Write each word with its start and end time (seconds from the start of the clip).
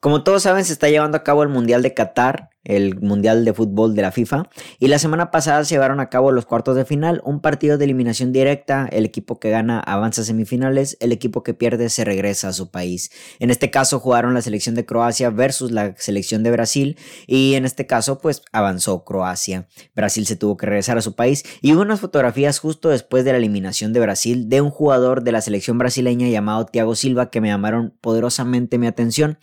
Como 0.00 0.24
todos 0.24 0.44
saben, 0.44 0.64
se 0.64 0.72
está 0.72 0.88
llevando 0.88 1.18
a 1.18 1.22
cabo 1.22 1.42
el 1.42 1.50
Mundial 1.50 1.82
de 1.82 1.92
Qatar 1.92 2.48
el 2.70 3.00
Mundial 3.00 3.44
de 3.44 3.52
Fútbol 3.52 3.94
de 3.94 4.02
la 4.02 4.12
FIFA. 4.12 4.48
Y 4.78 4.88
la 4.88 4.98
semana 4.98 5.30
pasada 5.30 5.64
se 5.64 5.74
llevaron 5.74 6.00
a 6.00 6.08
cabo 6.08 6.32
los 6.32 6.46
cuartos 6.46 6.76
de 6.76 6.84
final, 6.84 7.20
un 7.24 7.40
partido 7.40 7.78
de 7.78 7.84
eliminación 7.84 8.32
directa, 8.32 8.88
el 8.92 9.04
equipo 9.04 9.40
que 9.40 9.50
gana 9.50 9.80
avanza 9.80 10.22
a 10.22 10.24
semifinales, 10.24 10.96
el 11.00 11.12
equipo 11.12 11.42
que 11.42 11.54
pierde 11.54 11.88
se 11.88 12.04
regresa 12.04 12.48
a 12.48 12.52
su 12.52 12.70
país. 12.70 13.10
En 13.38 13.50
este 13.50 13.70
caso 13.70 14.00
jugaron 14.00 14.34
la 14.34 14.42
selección 14.42 14.74
de 14.74 14.86
Croacia 14.86 15.30
versus 15.30 15.70
la 15.70 15.94
selección 15.98 16.42
de 16.42 16.50
Brasil 16.50 16.96
y 17.26 17.54
en 17.54 17.64
este 17.64 17.86
caso 17.86 18.18
pues 18.18 18.42
avanzó 18.52 19.04
Croacia. 19.04 19.66
Brasil 19.94 20.26
se 20.26 20.36
tuvo 20.36 20.56
que 20.56 20.66
regresar 20.66 20.98
a 20.98 21.02
su 21.02 21.14
país 21.14 21.44
y 21.60 21.72
hubo 21.72 21.82
unas 21.82 22.00
fotografías 22.00 22.58
justo 22.58 22.88
después 22.88 23.24
de 23.24 23.32
la 23.32 23.38
eliminación 23.38 23.92
de 23.92 24.00
Brasil 24.00 24.48
de 24.48 24.60
un 24.60 24.70
jugador 24.70 25.22
de 25.22 25.32
la 25.32 25.40
selección 25.40 25.78
brasileña 25.78 26.28
llamado 26.28 26.66
Thiago 26.66 26.94
Silva 26.94 27.30
que 27.30 27.40
me 27.40 27.48
llamaron 27.48 27.94
poderosamente 28.00 28.78
mi 28.78 28.86
atención. 28.86 29.38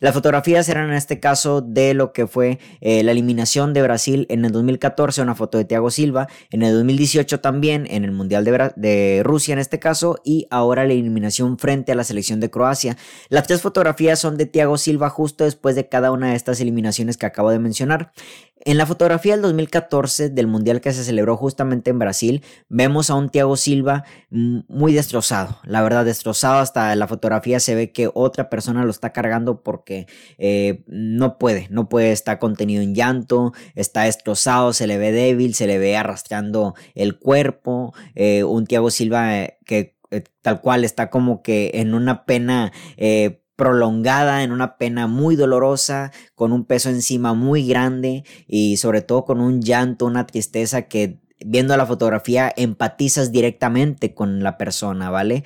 Las 0.00 0.14
fotografías 0.14 0.68
eran 0.68 0.90
en 0.90 0.96
este 0.96 1.20
caso 1.20 1.60
de 1.60 1.94
lo 1.94 2.12
que 2.12 2.26
fue 2.26 2.58
eh, 2.80 3.02
la 3.02 3.12
eliminación 3.12 3.72
de 3.74 3.82
Brasil 3.82 4.26
en 4.28 4.44
el 4.44 4.52
2014, 4.52 5.22
una 5.22 5.34
foto 5.34 5.58
de 5.58 5.64
Thiago 5.64 5.90
Silva, 5.90 6.28
en 6.50 6.62
el 6.62 6.72
2018 6.74 7.40
también, 7.40 7.86
en 7.90 8.04
el 8.04 8.12
Mundial 8.12 8.44
de, 8.44 8.72
de 8.76 9.22
Rusia 9.24 9.52
en 9.52 9.58
este 9.58 9.78
caso, 9.78 10.18
y 10.24 10.46
ahora 10.50 10.86
la 10.86 10.92
eliminación 10.92 11.58
frente 11.58 11.92
a 11.92 11.94
la 11.94 12.04
selección 12.04 12.40
de 12.40 12.50
Croacia. 12.50 12.96
Las 13.28 13.46
tres 13.46 13.60
fotografías 13.62 14.18
son 14.18 14.36
de 14.36 14.46
Thiago 14.46 14.78
Silva 14.78 15.10
justo 15.10 15.44
después 15.44 15.74
de 15.74 15.88
cada 15.88 16.10
una 16.12 16.30
de 16.30 16.36
estas 16.36 16.60
eliminaciones 16.60 17.16
que 17.16 17.26
acabo 17.26 17.50
de 17.50 17.58
mencionar. 17.58 18.12
En 18.64 18.78
la 18.78 18.86
fotografía 18.86 19.32
del 19.32 19.42
2014 19.42 20.30
del 20.30 20.46
Mundial 20.46 20.80
que 20.80 20.92
se 20.92 21.02
celebró 21.02 21.36
justamente 21.36 21.90
en 21.90 21.98
Brasil, 21.98 22.44
vemos 22.68 23.10
a 23.10 23.16
un 23.16 23.28
Thiago 23.28 23.56
Silva 23.56 24.04
muy 24.30 24.92
destrozado, 24.92 25.58
la 25.64 25.82
verdad 25.82 26.04
destrozado, 26.04 26.60
hasta 26.60 26.94
la 26.94 27.08
fotografía 27.08 27.58
se 27.58 27.74
ve 27.74 27.90
que 27.90 28.08
otra 28.14 28.48
persona 28.48 28.84
lo 28.84 28.90
está 28.92 29.12
cargando 29.12 29.62
porque 29.64 30.06
eh, 30.38 30.84
no 30.86 31.38
puede, 31.38 31.66
no 31.70 31.88
puede 31.88 32.12
estar 32.12 32.38
contenido 32.38 32.82
en 32.82 32.94
llanto, 32.94 33.52
está 33.74 34.02
destrozado, 34.02 34.72
se 34.72 34.86
le 34.86 34.96
ve 34.96 35.10
débil, 35.10 35.54
se 35.54 35.66
le 35.66 35.78
ve 35.78 35.96
arrastrando 35.96 36.76
el 36.94 37.18
cuerpo, 37.18 37.94
eh, 38.14 38.44
un 38.44 38.66
Thiago 38.66 38.90
Silva 38.92 39.38
eh, 39.40 39.58
que 39.66 39.96
tal 40.42 40.60
cual 40.60 40.84
está 40.84 41.10
como 41.10 41.42
que 41.42 41.72
en 41.74 41.94
una 41.94 42.26
pena 42.26 42.70
prolongada, 43.62 44.42
en 44.42 44.50
una 44.50 44.76
pena 44.76 45.06
muy 45.06 45.36
dolorosa, 45.36 46.10
con 46.34 46.52
un 46.52 46.64
peso 46.64 46.88
encima 46.88 47.32
muy 47.32 47.64
grande 47.64 48.24
y 48.48 48.76
sobre 48.78 49.02
todo 49.02 49.24
con 49.24 49.40
un 49.40 49.62
llanto, 49.62 50.04
una 50.04 50.26
tristeza 50.26 50.82
que 50.82 51.20
viendo 51.38 51.76
la 51.76 51.86
fotografía 51.86 52.52
empatizas 52.56 53.30
directamente 53.30 54.14
con 54.14 54.42
la 54.42 54.58
persona, 54.58 55.10
¿vale? 55.10 55.44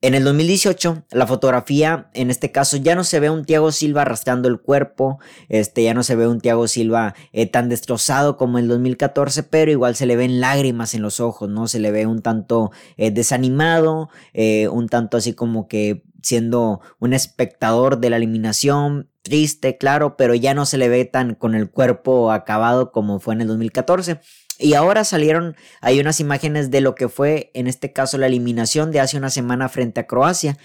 En 0.00 0.14
el 0.14 0.24
2018, 0.24 1.04
la 1.10 1.26
fotografía, 1.26 2.10
en 2.14 2.30
este 2.30 2.52
caso, 2.52 2.78
ya 2.78 2.94
no 2.94 3.02
se 3.02 3.20
ve 3.20 3.28
un 3.28 3.44
Thiago 3.44 3.70
Silva 3.70 4.02
arrastrando 4.02 4.48
el 4.48 4.60
cuerpo, 4.60 5.18
este, 5.48 5.82
ya 5.82 5.94
no 5.94 6.02
se 6.02 6.16
ve 6.16 6.26
un 6.26 6.40
Thiago 6.40 6.68
Silva 6.68 7.14
eh, 7.32 7.46
tan 7.46 7.68
destrozado 7.68 8.38
como 8.38 8.58
en 8.58 8.64
el 8.64 8.68
2014, 8.68 9.42
pero 9.42 9.70
igual 9.70 9.94
se 9.94 10.06
le 10.06 10.16
ven 10.16 10.40
lágrimas 10.40 10.94
en 10.94 11.02
los 11.02 11.20
ojos, 11.20 11.50
¿no? 11.50 11.66
Se 11.66 11.80
le 11.80 11.90
ve 11.90 12.06
un 12.06 12.22
tanto 12.22 12.70
eh, 12.96 13.10
desanimado, 13.10 14.08
eh, 14.32 14.68
un 14.68 14.88
tanto 14.88 15.18
así 15.18 15.34
como 15.34 15.68
que 15.68 16.05
siendo 16.26 16.80
un 16.98 17.12
espectador 17.12 18.00
de 18.00 18.10
la 18.10 18.16
eliminación, 18.16 19.12
triste, 19.22 19.78
claro, 19.78 20.16
pero 20.16 20.34
ya 20.34 20.54
no 20.54 20.66
se 20.66 20.76
le 20.76 20.88
ve 20.88 21.04
tan 21.04 21.36
con 21.36 21.54
el 21.54 21.70
cuerpo 21.70 22.32
acabado 22.32 22.90
como 22.90 23.20
fue 23.20 23.34
en 23.34 23.42
el 23.42 23.46
2014. 23.46 24.18
Y 24.58 24.74
ahora 24.74 25.04
salieron, 25.04 25.54
hay 25.80 26.00
unas 26.00 26.18
imágenes 26.18 26.72
de 26.72 26.80
lo 26.80 26.96
que 26.96 27.08
fue 27.08 27.52
en 27.54 27.68
este 27.68 27.92
caso 27.92 28.18
la 28.18 28.26
eliminación 28.26 28.90
de 28.90 28.98
hace 28.98 29.16
una 29.16 29.30
semana 29.30 29.68
frente 29.68 30.00
a 30.00 30.08
Croacia. 30.08 30.58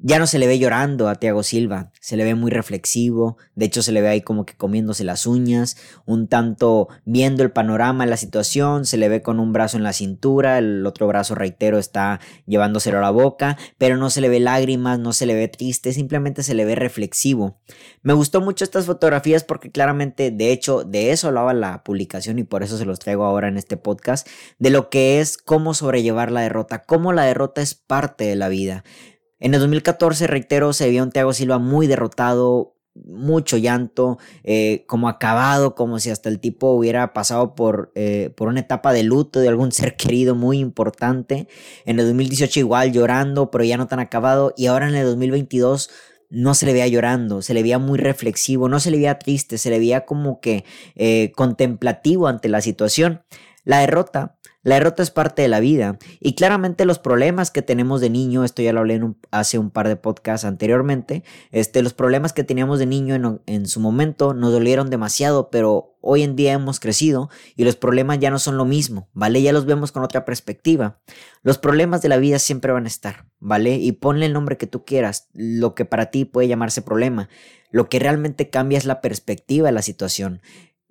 Ya 0.00 0.20
no 0.20 0.28
se 0.28 0.38
le 0.38 0.46
ve 0.46 0.60
llorando 0.60 1.08
a 1.08 1.16
Thiago 1.16 1.42
Silva, 1.42 1.90
se 2.00 2.16
le 2.16 2.22
ve 2.22 2.36
muy 2.36 2.52
reflexivo, 2.52 3.36
de 3.56 3.66
hecho 3.66 3.82
se 3.82 3.90
le 3.90 4.00
ve 4.00 4.06
ahí 4.06 4.20
como 4.20 4.46
que 4.46 4.54
comiéndose 4.54 5.02
las 5.02 5.26
uñas, 5.26 5.76
un 6.06 6.28
tanto 6.28 6.86
viendo 7.04 7.42
el 7.42 7.50
panorama, 7.50 8.06
la 8.06 8.16
situación, 8.16 8.84
se 8.84 8.96
le 8.96 9.08
ve 9.08 9.22
con 9.22 9.40
un 9.40 9.52
brazo 9.52 9.76
en 9.76 9.82
la 9.82 9.92
cintura, 9.92 10.58
el 10.58 10.86
otro 10.86 11.08
brazo 11.08 11.34
reitero 11.34 11.78
está 11.78 12.20
llevándoselo 12.46 12.98
a 12.98 13.00
la 13.00 13.10
boca, 13.10 13.58
pero 13.76 13.96
no 13.96 14.08
se 14.08 14.20
le 14.20 14.28
ve 14.28 14.38
lágrimas, 14.38 15.00
no 15.00 15.12
se 15.12 15.26
le 15.26 15.34
ve 15.34 15.48
triste, 15.48 15.92
simplemente 15.92 16.44
se 16.44 16.54
le 16.54 16.64
ve 16.64 16.76
reflexivo. 16.76 17.58
Me 18.02 18.12
gustó 18.12 18.40
mucho 18.40 18.62
estas 18.62 18.86
fotografías 18.86 19.42
porque 19.42 19.72
claramente, 19.72 20.30
de 20.30 20.52
hecho, 20.52 20.84
de 20.84 21.10
eso 21.10 21.26
hablaba 21.26 21.54
la 21.54 21.82
publicación 21.82 22.38
y 22.38 22.44
por 22.44 22.62
eso 22.62 22.78
se 22.78 22.84
los 22.84 23.00
traigo 23.00 23.24
ahora 23.24 23.48
en 23.48 23.56
este 23.56 23.76
podcast, 23.76 24.28
de 24.60 24.70
lo 24.70 24.90
que 24.90 25.18
es 25.18 25.38
cómo 25.38 25.74
sobrellevar 25.74 26.30
la 26.30 26.42
derrota, 26.42 26.84
cómo 26.84 27.12
la 27.12 27.24
derrota 27.24 27.62
es 27.62 27.74
parte 27.74 28.22
de 28.26 28.36
la 28.36 28.48
vida. 28.48 28.84
En 29.40 29.54
el 29.54 29.60
2014, 29.60 30.26
reitero, 30.26 30.72
se 30.72 30.88
vio 30.90 31.02
un 31.02 31.10
Thiago 31.10 31.32
Silva 31.32 31.58
muy 31.58 31.86
derrotado, 31.86 32.74
mucho 33.06 33.56
llanto, 33.56 34.18
eh, 34.42 34.84
como 34.86 35.08
acabado, 35.08 35.76
como 35.76 36.00
si 36.00 36.10
hasta 36.10 36.28
el 36.28 36.40
tipo 36.40 36.72
hubiera 36.72 37.12
pasado 37.12 37.54
por, 37.54 37.92
eh, 37.94 38.32
por 38.36 38.48
una 38.48 38.60
etapa 38.60 38.92
de 38.92 39.04
luto 39.04 39.38
de 39.38 39.48
algún 39.48 39.70
ser 39.72 39.96
querido 39.96 40.34
muy 40.34 40.58
importante. 40.58 41.46
En 41.84 42.00
el 42.00 42.06
2018 42.06 42.60
igual 42.60 42.92
llorando, 42.92 43.50
pero 43.50 43.64
ya 43.64 43.76
no 43.76 43.86
tan 43.86 44.00
acabado. 44.00 44.52
Y 44.56 44.66
ahora 44.66 44.88
en 44.88 44.96
el 44.96 45.06
2022 45.06 45.90
no 46.30 46.54
se 46.54 46.66
le 46.66 46.72
veía 46.72 46.88
llorando, 46.88 47.40
se 47.40 47.54
le 47.54 47.62
veía 47.62 47.78
muy 47.78 47.98
reflexivo, 47.98 48.68
no 48.68 48.80
se 48.80 48.90
le 48.90 48.98
veía 48.98 49.18
triste, 49.18 49.56
se 49.56 49.70
le 49.70 49.78
veía 49.78 50.04
como 50.04 50.40
que 50.40 50.64
eh, 50.94 51.32
contemplativo 51.34 52.26
ante 52.26 52.48
la 52.48 52.60
situación. 52.60 53.22
La 53.64 53.78
derrota 53.80 54.38
la 54.68 54.74
derrota 54.74 55.02
es 55.02 55.10
parte 55.10 55.42
de 55.42 55.48
la 55.48 55.60
vida 55.60 55.98
y 56.20 56.34
claramente 56.34 56.84
los 56.84 56.98
problemas 56.98 57.50
que 57.50 57.62
tenemos 57.62 58.00
de 58.00 58.10
niño, 58.10 58.44
esto 58.44 58.62
ya 58.62 58.72
lo 58.72 58.80
hablé 58.80 59.00
hace 59.30 59.58
un 59.58 59.70
par 59.70 59.88
de 59.88 59.96
podcasts 59.96 60.44
anteriormente, 60.44 61.24
este, 61.50 61.82
los 61.82 61.94
problemas 61.94 62.32
que 62.32 62.44
teníamos 62.44 62.78
de 62.78 62.86
niño 62.86 63.14
en, 63.14 63.40
en 63.46 63.66
su 63.66 63.80
momento 63.80 64.34
nos 64.34 64.52
dolieron 64.52 64.90
demasiado, 64.90 65.50
pero 65.50 65.96
hoy 66.00 66.22
en 66.22 66.36
día 66.36 66.52
hemos 66.52 66.80
crecido 66.80 67.30
y 67.56 67.64
los 67.64 67.76
problemas 67.76 68.18
ya 68.18 68.30
no 68.30 68.38
son 68.38 68.56
lo 68.56 68.64
mismo, 68.64 69.08
¿vale? 69.14 69.42
Ya 69.42 69.52
los 69.52 69.66
vemos 69.66 69.90
con 69.90 70.02
otra 70.02 70.24
perspectiva. 70.24 71.00
Los 71.42 71.58
problemas 71.58 72.02
de 72.02 72.08
la 72.08 72.18
vida 72.18 72.38
siempre 72.38 72.72
van 72.72 72.84
a 72.84 72.88
estar, 72.88 73.26
¿vale? 73.40 73.76
Y 73.76 73.92
ponle 73.92 74.26
el 74.26 74.32
nombre 74.32 74.56
que 74.56 74.66
tú 74.66 74.84
quieras, 74.84 75.28
lo 75.32 75.74
que 75.74 75.84
para 75.84 76.10
ti 76.10 76.24
puede 76.24 76.48
llamarse 76.48 76.82
problema. 76.82 77.28
Lo 77.70 77.88
que 77.88 77.98
realmente 77.98 78.48
cambia 78.48 78.78
es 78.78 78.86
la 78.86 79.00
perspectiva 79.00 79.68
de 79.68 79.72
la 79.72 79.82
situación. 79.82 80.40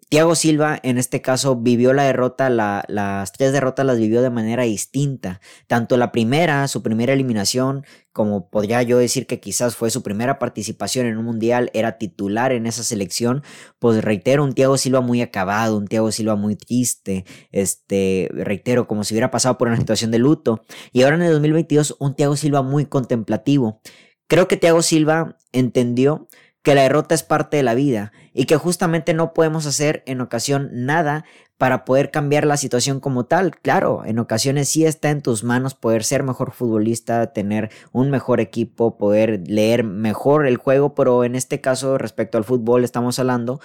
Thiago 0.10 0.36
Silva 0.36 0.80
en 0.84 0.98
este 0.98 1.22
caso 1.22 1.58
vivió 1.58 1.92
la 1.92 2.04
derrota, 2.04 2.50
las 2.50 3.32
tres 3.34 3.52
derrotas 3.52 3.86
las 3.86 4.00
vivió 4.00 4.22
de 4.22 4.30
manera 4.30 4.64
distinta. 4.64 5.42
Tanto 5.68 5.98
la 5.98 6.14
primera, 6.14 6.66
su 6.70 6.82
primera 6.82 7.12
eliminación, 7.12 7.84
como 8.14 8.50
podría 8.50 8.82
yo 8.84 8.98
decir 9.00 9.28
que 9.28 9.42
quizás 9.42 9.76
fue 9.76 9.90
su 9.92 10.04
primera 10.04 10.40
participación 10.40 11.08
en 11.08 11.18
un 11.18 11.26
mundial, 11.26 11.72
era 11.74 11.98
titular 11.98 12.54
en 12.54 12.68
esa 12.68 12.84
selección, 12.84 13.44
pues 13.80 14.02
reitero, 14.02 14.46
un 14.46 14.54
Thiago 14.54 14.78
Silva 14.78 15.02
muy 15.02 15.22
acabado, 15.22 15.78
un 15.78 15.88
Thiago 15.88 16.14
Silva 16.14 16.38
muy 16.38 16.56
triste, 16.56 17.26
este, 17.52 18.30
reitero, 18.32 18.88
como 18.88 19.04
si 19.04 19.14
hubiera 19.14 19.30
pasado 19.30 19.58
por 19.58 19.68
una 19.68 19.78
situación 19.78 20.12
de 20.12 20.20
luto. 20.20 20.64
Y 20.94 21.04
ahora 21.04 21.18
en 21.18 21.24
el 21.24 21.34
2022, 21.34 21.98
un 22.00 22.16
Thiago 22.16 22.38
Silva 22.38 22.62
muy 22.62 22.86
contemplativo. 22.86 23.82
Creo 24.28 24.48
que 24.48 24.58
Thiago 24.58 24.82
Silva 24.82 25.38
entendió 25.52 26.28
que 26.68 26.76
la 26.76 26.82
derrota 26.82 27.16
es 27.16 27.24
parte 27.24 27.56
de 27.56 27.64
la 27.64 27.76
vida 27.76 28.12
y 28.34 28.44
que 28.44 28.58
justamente 28.58 29.14
no 29.14 29.34
podemos 29.34 29.66
hacer 29.66 30.04
en 30.06 30.20
ocasión 30.20 30.70
nada 30.74 31.24
para 31.58 31.86
poder 31.86 32.12
cambiar 32.12 32.46
la 32.46 32.58
situación 32.58 33.00
como 33.00 33.24
tal. 33.24 33.56
Claro, 33.56 34.04
en 34.04 34.20
ocasiones 34.20 34.68
sí 34.68 34.84
está 34.84 35.10
en 35.12 35.22
tus 35.22 35.46
manos 35.46 35.76
poder 35.76 36.04
ser 36.04 36.24
mejor 36.24 36.52
futbolista, 36.52 37.32
tener 37.32 37.72
un 37.94 38.12
mejor 38.12 38.42
equipo, 38.42 38.98
poder 38.98 39.44
leer 39.48 39.86
mejor 39.86 40.46
el 40.46 40.58
juego, 40.58 40.94
pero 40.94 41.24
en 41.24 41.36
este 41.36 41.62
caso 41.62 41.98
respecto 41.98 42.38
al 42.38 42.44
fútbol 42.44 42.84
estamos 42.84 43.18
hablando 43.18 43.62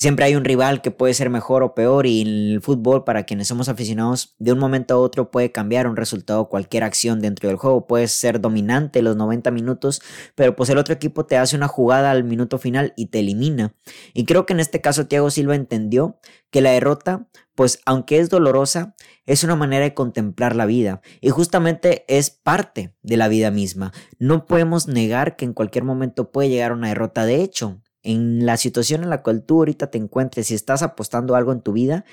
Siempre 0.00 0.26
hay 0.26 0.36
un 0.36 0.44
rival 0.44 0.80
que 0.80 0.92
puede 0.92 1.12
ser 1.12 1.28
mejor 1.28 1.64
o 1.64 1.74
peor 1.74 2.06
y 2.06 2.22
el 2.22 2.60
fútbol 2.62 3.02
para 3.02 3.24
quienes 3.24 3.48
somos 3.48 3.68
aficionados 3.68 4.36
de 4.38 4.52
un 4.52 4.60
momento 4.60 4.94
a 4.94 4.98
otro 4.98 5.32
puede 5.32 5.50
cambiar 5.50 5.88
un 5.88 5.96
resultado, 5.96 6.48
cualquier 6.48 6.84
acción 6.84 7.20
dentro 7.20 7.48
del 7.48 7.56
juego, 7.56 7.88
puede 7.88 8.06
ser 8.06 8.40
dominante 8.40 9.02
los 9.02 9.16
90 9.16 9.50
minutos, 9.50 10.00
pero 10.36 10.54
pues 10.54 10.70
el 10.70 10.78
otro 10.78 10.94
equipo 10.94 11.26
te 11.26 11.36
hace 11.36 11.56
una 11.56 11.66
jugada 11.66 12.12
al 12.12 12.22
minuto 12.22 12.58
final 12.58 12.92
y 12.96 13.06
te 13.06 13.18
elimina. 13.18 13.74
Y 14.14 14.24
creo 14.24 14.46
que 14.46 14.52
en 14.52 14.60
este 14.60 14.80
caso 14.80 15.08
Thiago 15.08 15.32
Silva 15.32 15.56
entendió 15.56 16.20
que 16.52 16.60
la 16.60 16.70
derrota, 16.70 17.26
pues 17.56 17.80
aunque 17.84 18.20
es 18.20 18.30
dolorosa, 18.30 18.94
es 19.26 19.42
una 19.42 19.56
manera 19.56 19.82
de 19.82 19.94
contemplar 19.94 20.54
la 20.54 20.66
vida 20.66 21.00
y 21.20 21.30
justamente 21.30 22.04
es 22.06 22.30
parte 22.30 22.94
de 23.02 23.16
la 23.16 23.26
vida 23.26 23.50
misma. 23.50 23.92
No 24.20 24.46
podemos 24.46 24.86
negar 24.86 25.34
que 25.34 25.44
en 25.44 25.54
cualquier 25.54 25.82
momento 25.82 26.30
puede 26.30 26.50
llegar 26.50 26.72
una 26.72 26.86
derrota. 26.86 27.26
De 27.26 27.42
hecho, 27.42 27.80
en 28.02 28.46
la 28.46 28.56
situación 28.56 29.02
en 29.02 29.10
la 29.10 29.22
cual 29.22 29.42
tú 29.44 29.58
ahorita 29.58 29.90
te 29.90 29.98
encuentres, 29.98 30.48
si 30.48 30.54
estás 30.54 30.82
apostando 30.82 31.34
algo 31.34 31.52
en 31.52 31.60
tu 31.60 31.72
vida, 31.72 32.04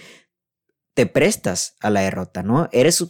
te 0.93 1.05
prestas 1.05 1.75
a 1.81 1.89
la 1.89 2.01
derrota, 2.01 2.41
¿no? 2.41 2.69
Eres, 2.71 3.05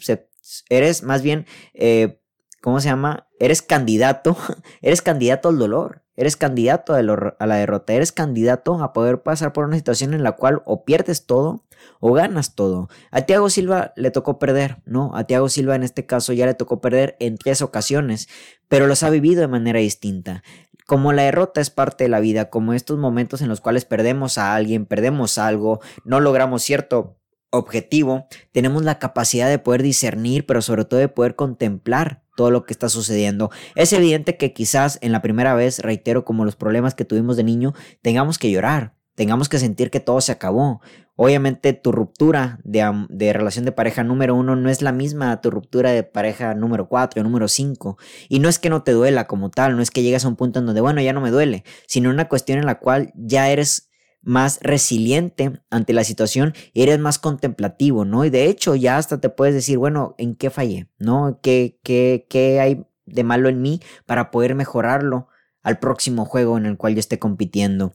eres 0.70 1.04
más 1.04 1.22
bien, 1.22 1.46
eh, 1.74 2.22
¿cómo 2.62 2.80
se 2.82 2.90
llama? 2.90 3.28
Eres 3.40 3.62
candidato, 3.62 4.36
eres 4.82 5.02
candidato 5.02 5.50
al 5.50 5.60
dolor, 5.60 6.06
eres 6.16 6.36
candidato 6.36 6.94
a, 6.94 7.02
la 7.02 7.56
derrota, 7.56 7.94
eres 7.94 8.12
candidato 8.12 8.82
a 8.82 8.94
poder 8.94 9.22
pasar 9.22 9.54
por 9.54 9.66
una 9.66 9.76
situación 9.76 10.14
en 10.14 10.24
la 10.24 10.34
cual 10.34 10.62
o 10.66 10.86
pierdes 10.86 11.26
todo 11.26 11.66
o 12.00 12.14
ganas 12.14 12.56
todo. 12.56 12.90
A 13.12 13.22
Thiago 13.22 13.50
Silva 13.50 13.94
le 13.96 14.12
tocó 14.12 14.40
perder, 14.40 14.78
¿no? 14.86 15.16
A 15.16 15.26
Thiago 15.26 15.50
Silva 15.50 15.76
en 15.76 15.84
este 15.84 16.06
caso 16.06 16.34
ya 16.34 16.46
le 16.46 16.54
tocó 16.54 16.82
perder 16.82 17.16
en 17.20 17.38
tres 17.38 17.62
ocasiones, 17.62 18.28
pero 18.68 18.88
los 18.88 19.04
ha 19.04 19.10
vivido 19.10 19.42
de 19.42 19.48
manera 19.48 19.80
distinta. 19.80 20.44
Como 20.86 21.14
la 21.14 21.24
derrota 21.24 21.62
es 21.62 21.70
parte 21.70 22.06
de 22.06 22.10
la 22.10 22.20
vida, 22.20 22.50
como 22.50 22.74
estos 22.74 22.98
momentos 22.98 23.42
en 23.42 23.50
los 23.50 23.62
cuales 23.62 23.86
perdemos 23.86 24.38
a 24.38 24.56
alguien, 24.56 24.86
perdemos 24.86 25.38
algo, 25.38 25.80
no 26.04 26.20
logramos 26.20 26.64
cierto 26.64 27.18
objetivo, 27.50 28.28
tenemos 28.52 28.84
la 28.84 29.00
capacidad 29.00 29.50
de 29.50 29.60
poder 29.60 29.82
discernir, 29.82 30.46
pero 30.46 30.62
sobre 30.62 30.86
todo 30.86 31.00
de 31.00 31.08
poder 31.08 31.36
contemplar 31.36 32.24
todo 32.36 32.52
lo 32.52 32.66
que 32.66 32.74
está 32.74 32.90
sucediendo. 32.90 33.50
Es 33.76 33.94
evidente 33.94 34.38
que 34.38 34.54
quizás 34.54 35.00
en 35.02 35.12
la 35.12 35.22
primera 35.22 35.56
vez, 35.56 35.80
reitero, 35.80 36.26
como 36.26 36.46
los 36.46 36.56
problemas 36.56 36.94
que 36.96 37.06
tuvimos 37.06 37.38
de 37.38 37.44
niño, 37.44 37.74
tengamos 38.02 38.38
que 38.38 38.52
llorar, 38.52 38.95
tengamos 39.16 39.50
que 39.50 39.60
sentir 39.60 39.90
que 39.90 40.00
todo 40.00 40.22
se 40.22 40.32
acabó. 40.32 40.82
Obviamente 41.16 41.74
tu 41.74 41.92
ruptura 41.92 42.60
de, 42.64 43.34
relación 43.34 43.66
de 43.66 43.72
pareja 43.72 44.04
número 44.04 44.36
uno 44.36 44.56
no 44.56 44.70
es 44.70 44.82
la 44.82 44.92
misma 44.92 45.32
a 45.32 45.42
tu 45.42 45.50
ruptura 45.50 45.92
de 45.92 46.04
pareja 46.04 46.54
número 46.54 46.88
cuatro, 46.90 47.24
número 47.24 47.48
cinco. 47.48 47.98
Y 48.30 48.40
no 48.40 48.50
es 48.50 48.60
que 48.60 48.70
no 48.70 48.84
te 48.84 48.92
duela 48.92 49.26
como 49.26 49.50
tal, 49.50 49.76
no 49.76 49.82
es 49.82 49.92
que 49.92 50.04
llegas 50.04 50.26
a 50.26 50.28
un 50.28 50.36
punto 50.36 50.60
en 50.60 50.66
donde, 50.66 50.82
bueno, 50.82 51.02
ya 51.02 51.14
no 51.14 51.22
me 51.22 51.32
duele, 51.32 51.64
sino 51.88 52.10
una 52.10 52.28
cuestión 52.28 52.60
en 52.60 52.66
la 52.66 52.80
cual 52.80 53.14
ya 53.16 53.50
eres 53.50 53.90
más 54.22 54.60
resiliente 54.62 55.62
ante 55.70 55.94
la 55.94 56.04
situación 56.04 56.54
y 56.74 56.82
eres 56.82 57.00
más 57.00 57.20
contemplativo, 57.20 58.06
¿no? 58.06 58.26
Y 58.26 58.30
de 58.30 58.48
hecho 58.48 58.76
ya 58.76 58.98
hasta 58.98 59.22
te 59.22 59.30
puedes 59.30 59.54
decir, 59.54 59.78
bueno, 59.78 60.16
¿en 60.18 60.36
qué 60.36 60.50
fallé? 60.50 60.90
¿No? 60.98 61.40
¿Qué, 61.42 61.80
qué, 61.84 62.26
qué 62.28 62.60
hay 62.60 62.86
de 63.06 63.24
malo 63.24 63.50
en 63.50 63.62
mí 63.62 63.80
para 64.06 64.32
poder 64.32 64.56
mejorarlo 64.56 65.28
al 65.62 65.80
próximo 65.80 66.26
juego 66.26 66.58
en 66.58 66.66
el 66.66 66.76
cual 66.76 66.96
yo 66.96 67.00
esté 67.00 67.20
compitiendo? 67.20 67.94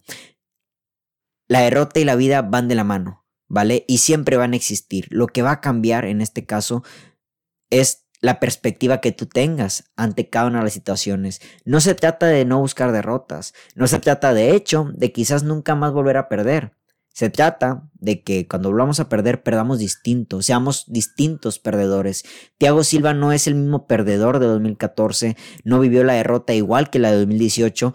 La 1.50 1.62
derrota 1.62 1.98
y 1.98 2.04
la 2.04 2.14
vida 2.14 2.42
van 2.42 2.68
de 2.68 2.76
la 2.76 2.84
mano, 2.84 3.26
¿vale? 3.48 3.84
Y 3.88 3.98
siempre 3.98 4.36
van 4.36 4.52
a 4.52 4.56
existir. 4.56 5.08
Lo 5.10 5.26
que 5.26 5.42
va 5.42 5.50
a 5.50 5.60
cambiar 5.60 6.04
en 6.04 6.20
este 6.20 6.46
caso 6.46 6.84
es 7.70 8.06
la 8.20 8.38
perspectiva 8.38 9.00
que 9.00 9.10
tú 9.10 9.26
tengas 9.26 9.90
ante 9.96 10.30
cada 10.30 10.46
una 10.46 10.58
de 10.58 10.64
las 10.66 10.74
situaciones. 10.74 11.40
No 11.64 11.80
se 11.80 11.96
trata 11.96 12.26
de 12.26 12.44
no 12.44 12.60
buscar 12.60 12.92
derrotas, 12.92 13.52
no 13.74 13.88
se 13.88 13.98
trata 13.98 14.32
de 14.32 14.54
hecho 14.54 14.92
de 14.94 15.10
quizás 15.10 15.42
nunca 15.42 15.74
más 15.74 15.92
volver 15.92 16.18
a 16.18 16.28
perder. 16.28 16.76
Se 17.12 17.30
trata 17.30 17.90
de 17.94 18.22
que 18.22 18.46
cuando 18.46 18.70
volvamos 18.70 19.00
a 19.00 19.08
perder, 19.08 19.42
perdamos 19.42 19.80
distinto, 19.80 20.42
seamos 20.42 20.84
distintos 20.86 21.58
perdedores. 21.58 22.24
Thiago 22.58 22.84
Silva 22.84 23.12
no 23.12 23.32
es 23.32 23.48
el 23.48 23.56
mismo 23.56 23.88
perdedor 23.88 24.38
de 24.38 24.46
2014, 24.46 25.36
no 25.64 25.80
vivió 25.80 26.04
la 26.04 26.12
derrota 26.12 26.54
igual 26.54 26.90
que 26.90 27.00
la 27.00 27.10
de 27.10 27.18
2018, 27.18 27.92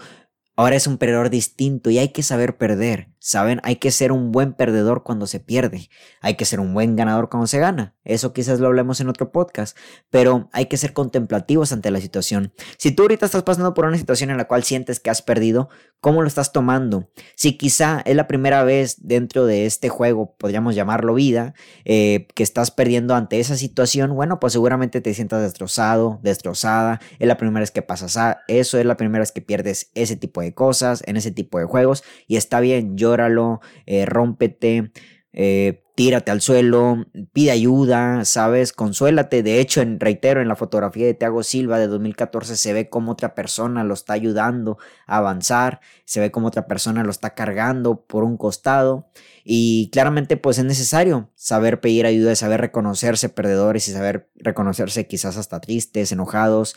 ahora 0.57 0.75
es 0.75 0.87
un 0.87 0.97
perdedor 0.97 1.29
distinto 1.29 1.89
y 1.89 1.99
hay 1.99 2.09
que 2.09 2.21
saber 2.21 2.57
perder. 2.57 3.14
Saben, 3.27 3.59
hay 3.63 3.77
que 3.77 3.89
ser 3.89 4.11
un 4.11 4.31
buen 4.31 4.53
perdedor 4.53 5.01
cuando 5.01 5.25
se 5.25 5.39
pierde, 5.39 5.89
hay 6.21 6.35
que 6.35 6.45
ser 6.45 6.59
un 6.59 6.75
buen 6.75 6.95
ganador 6.95 7.27
cuando 7.27 7.47
se 7.47 7.57
gana. 7.57 7.95
Eso 8.03 8.33
quizás 8.33 8.59
lo 8.59 8.67
hablemos 8.67 9.01
en 9.01 9.09
otro 9.09 9.31
podcast, 9.31 9.75
pero 10.11 10.47
hay 10.53 10.67
que 10.67 10.77
ser 10.77 10.93
contemplativos 10.93 11.71
ante 11.71 11.89
la 11.89 11.99
situación. 11.99 12.53
Si 12.77 12.91
tú 12.91 13.01
ahorita 13.01 13.25
estás 13.25 13.41
pasando 13.41 13.73
por 13.73 13.85
una 13.85 13.97
situación 13.97 14.29
en 14.29 14.37
la 14.37 14.45
cual 14.45 14.63
sientes 14.63 14.99
que 14.99 15.09
has 15.09 15.23
perdido, 15.23 15.69
¿cómo 16.05 16.21
lo 16.21 16.27
estás 16.27 16.51
tomando? 16.51 17.09
Si 17.33 17.57
quizá 17.57 18.03
es 18.05 18.15
la 18.15 18.27
primera 18.27 18.63
vez 18.63 19.07
dentro 19.07 19.47
de 19.47 19.65
este 19.65 19.89
juego, 19.89 20.35
podríamos 20.37 20.75
llamarlo 20.75 21.15
vida, 21.15 21.55
eh, 21.83 22.27
que 22.35 22.43
estás 22.43 22.69
perdiendo 22.69 23.15
ante 23.15 23.39
esa 23.39 23.57
situación, 23.57 24.13
bueno, 24.13 24.39
pues 24.39 24.53
seguramente 24.53 25.01
te 25.01 25.15
sientas 25.15 25.41
destrozado, 25.41 26.19
destrozada. 26.21 27.01
Es 27.17 27.27
la 27.27 27.37
primera 27.37 27.61
vez 27.61 27.71
que 27.71 27.81
pasas 27.81 28.17
a 28.17 28.41
eso, 28.47 28.77
es 28.77 28.85
la 28.85 28.97
primera 28.97 29.23
vez 29.23 29.31
que 29.31 29.41
pierdes 29.41 29.89
ese 29.95 30.15
tipo 30.15 30.41
de 30.41 30.53
cosas 30.53 31.01
en 31.07 31.17
ese 31.17 31.31
tipo 31.31 31.57
de 31.57 31.65
juegos 31.65 32.03
y 32.27 32.35
está 32.35 32.59
bien, 32.59 32.95
llóralo, 32.97 33.61
eh, 33.87 34.05
rómpete, 34.05 34.91
eh, 35.33 35.84
tírate 35.95 36.29
al 36.29 36.41
suelo, 36.41 37.05
pide 37.31 37.51
ayuda, 37.51 38.25
¿sabes? 38.25 38.73
Consuélate. 38.73 39.43
De 39.43 39.59
hecho, 39.59 39.81
en, 39.81 39.99
reitero, 39.99 40.41
en 40.41 40.49
la 40.49 40.57
fotografía 40.57 41.05
de 41.05 41.13
Thiago 41.13 41.41
Silva 41.41 41.79
de 41.79 41.87
2014 41.87 42.57
se 42.57 42.73
ve 42.73 42.89
como 42.89 43.13
otra 43.13 43.33
persona 43.33 43.83
lo 43.85 43.93
está 43.93 44.13
ayudando 44.13 44.77
a 45.07 45.17
avanzar, 45.17 45.79
se 46.03 46.19
ve 46.19 46.31
como 46.31 46.47
otra 46.47 46.67
persona 46.67 47.03
lo 47.03 47.11
está 47.11 47.33
cargando 47.33 48.05
por 48.05 48.25
un 48.25 48.37
costado. 48.37 49.09
Y 49.45 49.89
claramente, 49.91 50.37
pues 50.37 50.57
es 50.57 50.65
necesario 50.65 51.31
saber 51.35 51.79
pedir 51.79 52.05
ayuda, 52.05 52.35
saber 52.35 52.59
reconocerse 52.59 53.29
perdedores 53.29 53.87
y 53.87 53.93
saber 53.93 54.29
reconocerse 54.35 55.07
quizás 55.07 55.37
hasta 55.37 55.61
tristes, 55.61 56.11
enojados, 56.11 56.75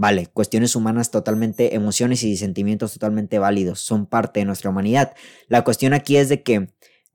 Vale, 0.00 0.28
cuestiones 0.28 0.76
humanas 0.76 1.10
totalmente, 1.10 1.74
emociones 1.74 2.22
y 2.22 2.36
sentimientos 2.36 2.92
totalmente 2.92 3.40
válidos, 3.40 3.80
son 3.80 4.06
parte 4.06 4.38
de 4.38 4.46
nuestra 4.46 4.70
humanidad. 4.70 5.16
La 5.48 5.64
cuestión 5.64 5.92
aquí 5.92 6.16
es 6.16 6.28
de 6.28 6.44
que 6.44 6.68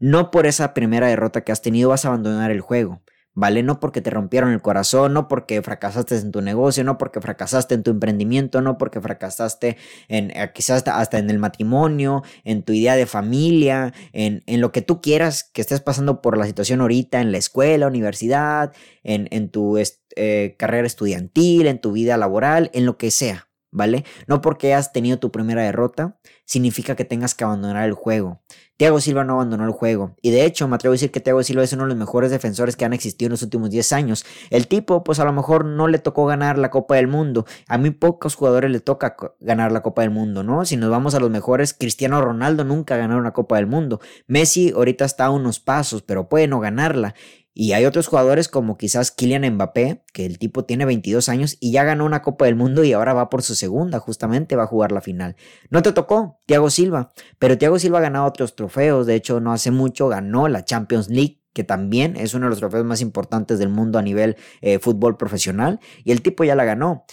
no 0.03 0.31
por 0.31 0.45
esa 0.45 0.73
primera 0.73 1.07
derrota 1.07 1.45
que 1.45 1.53
has 1.53 1.61
tenido 1.61 1.87
vas 1.87 2.03
a 2.03 2.09
abandonar 2.09 2.51
el 2.51 2.59
juego. 2.59 3.01
¿vale? 3.35 3.63
No 3.63 3.79
porque 3.79 4.01
te 4.01 4.09
rompieron 4.09 4.51
el 4.51 4.61
corazón, 4.61 5.13
no 5.13 5.29
porque 5.29 5.61
fracasaste 5.61 6.17
en 6.17 6.31
tu 6.31 6.41
negocio, 6.41 6.83
no 6.83 6.97
porque 6.97 7.21
fracasaste 7.21 7.73
en 7.73 7.83
tu 7.83 7.91
emprendimiento, 7.91 8.61
no 8.61 8.77
porque 8.77 8.99
fracasaste 8.99 9.77
en 10.09 10.29
eh, 10.31 10.51
quizás 10.53 10.85
hasta 10.87 11.17
en 11.17 11.29
el 11.29 11.39
matrimonio, 11.39 12.21
en 12.43 12.63
tu 12.63 12.73
idea 12.73 12.97
de 12.97 13.05
familia, 13.05 13.93
en, 14.11 14.43
en, 14.45 14.59
lo 14.59 14.73
que 14.73 14.81
tú 14.81 15.01
quieras 15.01 15.45
que 15.45 15.61
estés 15.61 15.79
pasando 15.79 16.21
por 16.21 16.37
la 16.37 16.45
situación 16.45 16.81
ahorita, 16.81 17.21
en 17.21 17.31
la 17.31 17.37
escuela, 17.37 17.87
universidad, 17.87 18.73
en, 19.03 19.29
en 19.31 19.49
tu 19.49 19.77
eh, 19.77 20.55
carrera 20.59 20.85
estudiantil, 20.85 21.65
en 21.65 21.79
tu 21.79 21.93
vida 21.93 22.17
laboral, 22.17 22.69
en 22.73 22.85
lo 22.85 22.97
que 22.97 23.09
sea, 23.09 23.47
¿vale? 23.73 24.05
No 24.27 24.39
porque 24.41 24.73
has 24.73 24.93
tenido 24.93 25.19
tu 25.19 25.31
primera 25.31 25.63
derrota, 25.63 26.17
significa 26.45 26.95
que 26.95 27.03
tengas 27.03 27.35
que 27.35 27.43
abandonar 27.43 27.85
el 27.85 27.93
juego. 27.93 28.41
Thiago 28.77 28.99
Silva 28.99 29.23
no 29.23 29.33
abandonó 29.33 29.65
el 29.65 29.71
juego. 29.71 30.15
Y 30.21 30.31
de 30.31 30.45
hecho, 30.45 30.67
me 30.67 30.75
atrevo 30.75 30.93
a 30.93 30.95
decir 30.95 31.11
que 31.11 31.19
Thiago 31.19 31.43
Silva 31.43 31.63
es 31.63 31.73
uno 31.73 31.83
de 31.83 31.89
los 31.89 31.97
mejores 31.97 32.31
defensores 32.31 32.75
que 32.75 32.85
han 32.85 32.93
existido 32.93 33.27
en 33.27 33.31
los 33.31 33.43
últimos 33.43 33.69
10 33.69 33.93
años. 33.93 34.25
El 34.49 34.67
tipo, 34.67 35.03
pues 35.03 35.19
a 35.19 35.25
lo 35.25 35.31
mejor 35.31 35.63
no 35.63 35.87
le 35.87 35.99
tocó 35.99 36.25
ganar 36.25 36.57
la 36.57 36.71
Copa 36.71 36.95
del 36.95 37.07
Mundo. 37.07 37.45
A 37.67 37.77
muy 37.77 37.91
pocos 37.91 38.35
jugadores 38.35 38.71
le 38.71 38.79
toca 38.79 39.15
ganar 39.39 39.71
la 39.71 39.83
Copa 39.83 40.01
del 40.01 40.11
Mundo, 40.11 40.43
¿no? 40.43 40.65
Si 40.65 40.75
nos 40.75 40.89
vamos 40.89 41.13
a 41.13 41.19
los 41.19 41.29
mejores, 41.29 41.73
Cristiano 41.73 42.19
Ronaldo 42.19 42.63
nunca 42.63 42.97
ganó 42.97 43.17
una 43.17 43.31
Copa 43.31 43.57
del 43.57 43.67
Mundo. 43.67 44.01
Messi 44.27 44.71
ahorita 44.75 45.05
está 45.05 45.25
a 45.25 45.29
unos 45.29 45.59
pasos, 45.59 46.01
pero 46.01 46.27
puede 46.27 46.47
no 46.47 46.59
ganarla. 46.59 47.13
Y 47.53 47.73
hay 47.73 47.85
otros 47.85 48.07
jugadores 48.07 48.47
como 48.47 48.77
quizás 48.77 49.11
Kylian 49.11 49.53
Mbappé, 49.53 50.03
que 50.11 50.25
el 50.25 50.39
tipo 50.39 50.65
tiene 50.65 50.85
22 50.85 51.29
años 51.29 51.57
y 51.59 51.71
ya 51.71 51.83
ganó 51.83 52.05
una 52.05 52.23
Copa 52.23 52.45
del 52.45 52.55
Mundo 52.55 52.83
y 52.83 52.93
ahora 52.93 53.13
va 53.13 53.29
por 53.29 53.43
su 53.43 53.53
segunda, 53.53 53.99
justamente 53.99 54.55
va 54.55 54.63
a 54.63 54.67
jugar 54.67 54.91
la 54.91 55.01
final. 55.01 55.35
No 55.69 55.83
te 55.83 55.91
tocó, 55.91 56.41
Thiago 56.47 56.69
Silva, 56.69 57.11
pero 57.37 57.57
Thiago 57.57 57.77
Silva 57.77 57.99
ha 57.99 58.01
ganado 58.01 58.25
otros 58.25 58.55
trofeos, 58.55 59.05
de 59.05 59.15
hecho 59.15 59.39
no 59.39 59.53
hace 59.53 59.69
mucho 59.69 60.07
ganó 60.07 60.47
la 60.47 60.65
Champions 60.65 61.09
League 61.09 61.43
que 61.53 61.63
también 61.63 62.17
es 62.17 62.33
uno 62.33 62.47
de 62.47 62.49
los 62.49 62.59
trofeos 62.59 62.83
más 62.83 62.99
importantes 63.01 63.59
del 63.59 63.69
mundo 63.69 63.99
a 63.99 64.01
nivel 64.01 64.37
eh, 64.61 64.79
fútbol 64.79 65.17
profesional, 65.17 65.79
y 66.03 66.11
el 66.11 66.21
tipo 66.21 66.43
ya 66.43 66.55
la 66.55 66.65
ganó. 66.65 67.05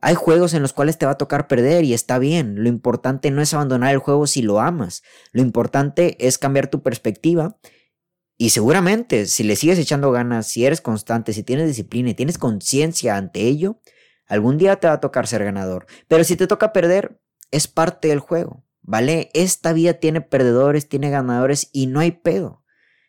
Hay 0.00 0.16
juegos 0.16 0.52
en 0.54 0.62
los 0.62 0.72
cuales 0.72 0.98
te 0.98 1.06
va 1.06 1.12
a 1.12 1.18
tocar 1.18 1.46
perder 1.46 1.84
y 1.84 1.94
está 1.94 2.18
bien. 2.18 2.56
Lo 2.64 2.68
importante 2.68 3.30
no 3.30 3.40
es 3.40 3.54
abandonar 3.54 3.92
el 3.92 3.98
juego 3.98 4.26
si 4.26 4.42
lo 4.42 4.58
amas. 4.58 5.04
Lo 5.30 5.42
importante 5.42 6.16
es 6.26 6.38
cambiar 6.38 6.66
tu 6.66 6.82
perspectiva 6.82 7.56
y 8.42 8.50
seguramente, 8.50 9.26
si 9.26 9.44
le 9.44 9.54
sigues 9.54 9.78
echando 9.78 10.10
ganas, 10.10 10.48
si 10.48 10.66
eres 10.66 10.80
constante, 10.80 11.32
si 11.32 11.44
tienes 11.44 11.68
disciplina 11.68 12.10
y 12.10 12.14
tienes 12.14 12.38
conciencia 12.38 13.16
ante 13.16 13.42
ello, 13.42 13.80
algún 14.26 14.58
día 14.58 14.80
te 14.80 14.88
va 14.88 14.94
a 14.94 15.00
tocar 15.00 15.28
ser 15.28 15.44
ganador. 15.44 15.86
Pero 16.08 16.24
si 16.24 16.34
te 16.34 16.48
toca 16.48 16.72
perder, 16.72 17.20
es 17.52 17.68
parte 17.68 18.08
del 18.08 18.18
juego, 18.18 18.64
¿vale? 18.80 19.30
Esta 19.32 19.72
vida 19.72 19.94
tiene 19.94 20.22
perdedores, 20.22 20.88
tiene 20.88 21.08
ganadores 21.08 21.70
y 21.72 21.86
no 21.86 22.00
hay 22.00 22.10
pedo. 22.10 22.64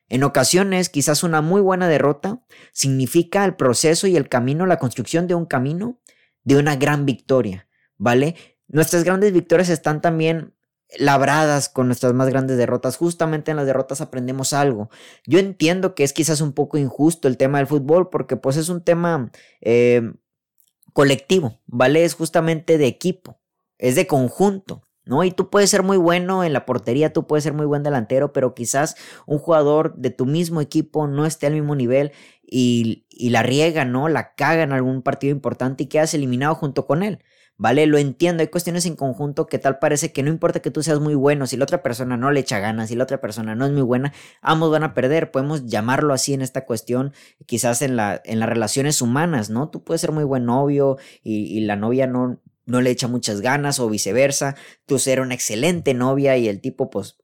En 0.07 0.23
ocasiones, 0.23 0.89
quizás 0.89 1.23
una 1.23 1.41
muy 1.41 1.61
buena 1.61 1.87
derrota 1.87 2.45
significa 2.71 3.43
el 3.43 3.55
proceso 3.55 4.05
y 4.05 4.15
el 4.15 4.29
camino, 4.29 4.67
la 4.67 4.77
construcción 4.77 5.25
de 5.25 5.33
un 5.33 5.47
camino 5.47 5.99
de 6.43 6.57
una 6.57 6.75
gran 6.75 7.07
victoria, 7.07 7.67
¿vale? 7.97 8.35
Nuestras 8.67 9.03
grandes 9.03 9.33
victorias 9.33 9.69
están 9.69 9.99
también 9.99 10.53
labradas 10.97 11.69
con 11.69 11.87
nuestras 11.87 12.13
más 12.13 12.29
grandes 12.29 12.57
derrotas. 12.57 12.97
Justamente 12.97 13.51
en 13.51 13.57
las 13.57 13.65
derrotas 13.65 14.01
aprendemos 14.01 14.53
algo. 14.53 14.89
Yo 15.25 15.39
entiendo 15.39 15.95
que 15.95 16.03
es 16.03 16.13
quizás 16.13 16.41
un 16.41 16.53
poco 16.53 16.77
injusto 16.77 17.27
el 17.27 17.37
tema 17.37 17.57
del 17.57 17.67
fútbol 17.67 18.09
porque 18.09 18.37
pues 18.37 18.57
es 18.57 18.69
un 18.69 18.83
tema 18.83 19.31
eh, 19.61 20.13
colectivo, 20.93 21.61
¿vale? 21.65 22.03
Es 22.03 22.15
justamente 22.15 22.77
de 22.77 22.87
equipo, 22.87 23.39
es 23.77 23.95
de 23.95 24.07
conjunto. 24.07 24.87
¿No? 25.05 25.25
Y 25.25 25.31
tú 25.31 25.49
puedes 25.49 25.69
ser 25.69 25.83
muy 25.83 25.97
bueno 25.97 26.45
en 26.45 26.53
la 26.53 26.65
portería, 26.65 27.11
tú 27.11 27.27
puedes 27.27 27.43
ser 27.43 27.51
muy 27.51 27.65
buen 27.65 27.83
delantero, 27.83 28.31
pero 28.31 28.55
quizás 28.55 28.95
un 29.25 29.37
jugador 29.37 29.97
de 29.97 30.11
tu 30.11 30.25
mismo 30.25 30.61
equipo 30.61 31.07
no 31.07 31.25
esté 31.25 31.45
al 31.45 31.55
mismo 31.55 31.75
nivel 31.75 32.13
y, 32.41 33.05
y 33.09 33.31
la 33.31 33.43
riega, 33.43 33.83
¿no? 33.83 34.07
La 34.07 34.33
caga 34.33 34.63
en 34.63 34.71
algún 34.71 35.01
partido 35.01 35.31
importante 35.31 35.83
y 35.83 35.87
quedas 35.87 36.13
eliminado 36.13 36.55
junto 36.55 36.87
con 36.87 37.03
él. 37.03 37.19
¿Vale? 37.63 37.85
Lo 37.85 37.97
entiendo, 37.97 38.41
hay 38.41 38.49
cuestiones 38.49 38.85
en 38.85 38.97
conjunto 38.97 39.47
que 39.47 39.57
tal 39.57 39.79
parece 39.79 40.11
que 40.11 40.21
no 40.21 40.29
importa 40.29 40.59
que 40.59 40.69
tú 40.69 40.83
seas 40.83 40.99
muy 40.99 41.15
bueno, 41.15 41.47
si 41.47 41.55
la 41.55 41.63
otra 41.63 41.81
persona 41.81 42.17
no 42.17 42.29
le 42.29 42.41
echa 42.41 42.59
ganas, 42.59 42.89
si 42.89 42.95
la 42.97 43.05
otra 43.05 43.21
persona 43.21 43.55
no 43.55 43.65
es 43.65 43.71
muy 43.71 43.83
buena, 43.83 44.11
ambos 44.41 44.69
van 44.69 44.83
a 44.83 44.93
perder, 44.93 45.31
podemos 45.31 45.65
llamarlo 45.65 46.13
así 46.13 46.33
en 46.33 46.41
esta 46.41 46.65
cuestión, 46.65 47.13
quizás 47.45 47.81
en, 47.81 47.95
la, 47.95 48.21
en 48.25 48.41
las 48.41 48.49
relaciones 48.49 49.01
humanas, 49.01 49.49
¿no? 49.49 49.69
Tú 49.69 49.81
puedes 49.81 50.01
ser 50.01 50.11
muy 50.11 50.25
buen 50.25 50.43
novio 50.43 50.97
y, 51.23 51.61
la 51.61 51.77
novia 51.77 52.05
no, 52.05 52.41
no 52.65 52.81
le 52.81 52.89
echa 52.89 53.07
muchas 53.07 53.39
ganas 53.39 53.79
o 53.79 53.89
viceversa, 53.89 54.57
tú 54.85 54.99
ser 54.99 55.21
una 55.21 55.33
excelente 55.33 55.93
novia 55.93 56.35
y 56.35 56.49
el 56.49 56.59
tipo 56.59 56.89
pues 56.89 57.15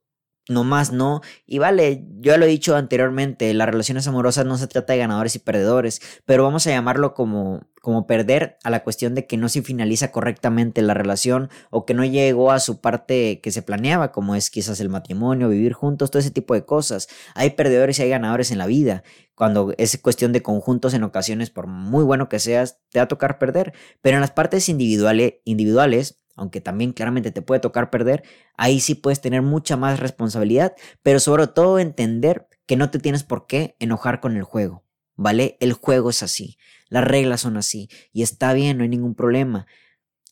no 0.50 0.64
más 0.64 0.92
no. 0.92 1.22
Y 1.46 1.58
vale, 1.58 2.04
yo 2.18 2.36
lo 2.36 2.44
he 2.44 2.48
dicho 2.48 2.76
anteriormente, 2.76 3.54
las 3.54 3.68
relaciones 3.68 4.06
amorosas 4.06 4.44
no 4.44 4.58
se 4.58 4.66
trata 4.66 4.92
de 4.92 4.98
ganadores 4.98 5.36
y 5.36 5.38
perdedores, 5.38 6.00
pero 6.26 6.44
vamos 6.44 6.66
a 6.66 6.70
llamarlo 6.70 7.14
como, 7.14 7.62
como 7.80 8.06
perder 8.06 8.58
a 8.64 8.70
la 8.70 8.82
cuestión 8.82 9.14
de 9.14 9.26
que 9.26 9.36
no 9.36 9.48
se 9.48 9.62
finaliza 9.62 10.12
correctamente 10.12 10.82
la 10.82 10.94
relación 10.94 11.48
o 11.70 11.86
que 11.86 11.94
no 11.94 12.04
llegó 12.04 12.52
a 12.52 12.60
su 12.60 12.80
parte 12.80 13.40
que 13.40 13.52
se 13.52 13.62
planeaba, 13.62 14.12
como 14.12 14.34
es 14.34 14.50
quizás 14.50 14.80
el 14.80 14.88
matrimonio, 14.88 15.48
vivir 15.48 15.72
juntos, 15.72 16.10
todo 16.10 16.20
ese 16.20 16.30
tipo 16.30 16.54
de 16.54 16.64
cosas. 16.64 17.08
Hay 17.34 17.50
perdedores 17.50 17.98
y 17.98 18.02
hay 18.02 18.10
ganadores 18.10 18.50
en 18.50 18.58
la 18.58 18.66
vida. 18.66 19.04
Cuando 19.34 19.72
es 19.78 19.98
cuestión 20.02 20.32
de 20.32 20.42
conjuntos 20.42 20.92
en 20.92 21.04
ocasiones, 21.04 21.50
por 21.50 21.66
muy 21.66 22.04
bueno 22.04 22.28
que 22.28 22.38
seas, 22.38 22.78
te 22.90 22.98
va 22.98 23.04
a 23.04 23.08
tocar 23.08 23.38
perder. 23.38 23.72
Pero 24.02 24.16
en 24.16 24.20
las 24.20 24.32
partes 24.32 24.68
individuales, 24.68 25.34
individuales 25.44 26.19
aunque 26.40 26.62
también 26.62 26.94
claramente 26.94 27.30
te 27.30 27.42
puede 27.42 27.60
tocar 27.60 27.90
perder, 27.90 28.22
ahí 28.56 28.80
sí 28.80 28.94
puedes 28.94 29.20
tener 29.20 29.42
mucha 29.42 29.76
más 29.76 30.00
responsabilidad, 30.00 30.74
pero 31.02 31.20
sobre 31.20 31.46
todo 31.46 31.78
entender 31.78 32.48
que 32.64 32.76
no 32.76 32.90
te 32.90 32.98
tienes 32.98 33.24
por 33.24 33.46
qué 33.46 33.76
enojar 33.78 34.20
con 34.20 34.38
el 34.38 34.42
juego, 34.42 34.82
¿vale? 35.16 35.58
El 35.60 35.74
juego 35.74 36.08
es 36.08 36.22
así, 36.22 36.56
las 36.88 37.04
reglas 37.04 37.42
son 37.42 37.58
así, 37.58 37.90
y 38.10 38.22
está 38.22 38.54
bien, 38.54 38.78
no 38.78 38.84
hay 38.84 38.88
ningún 38.88 39.14
problema. 39.14 39.66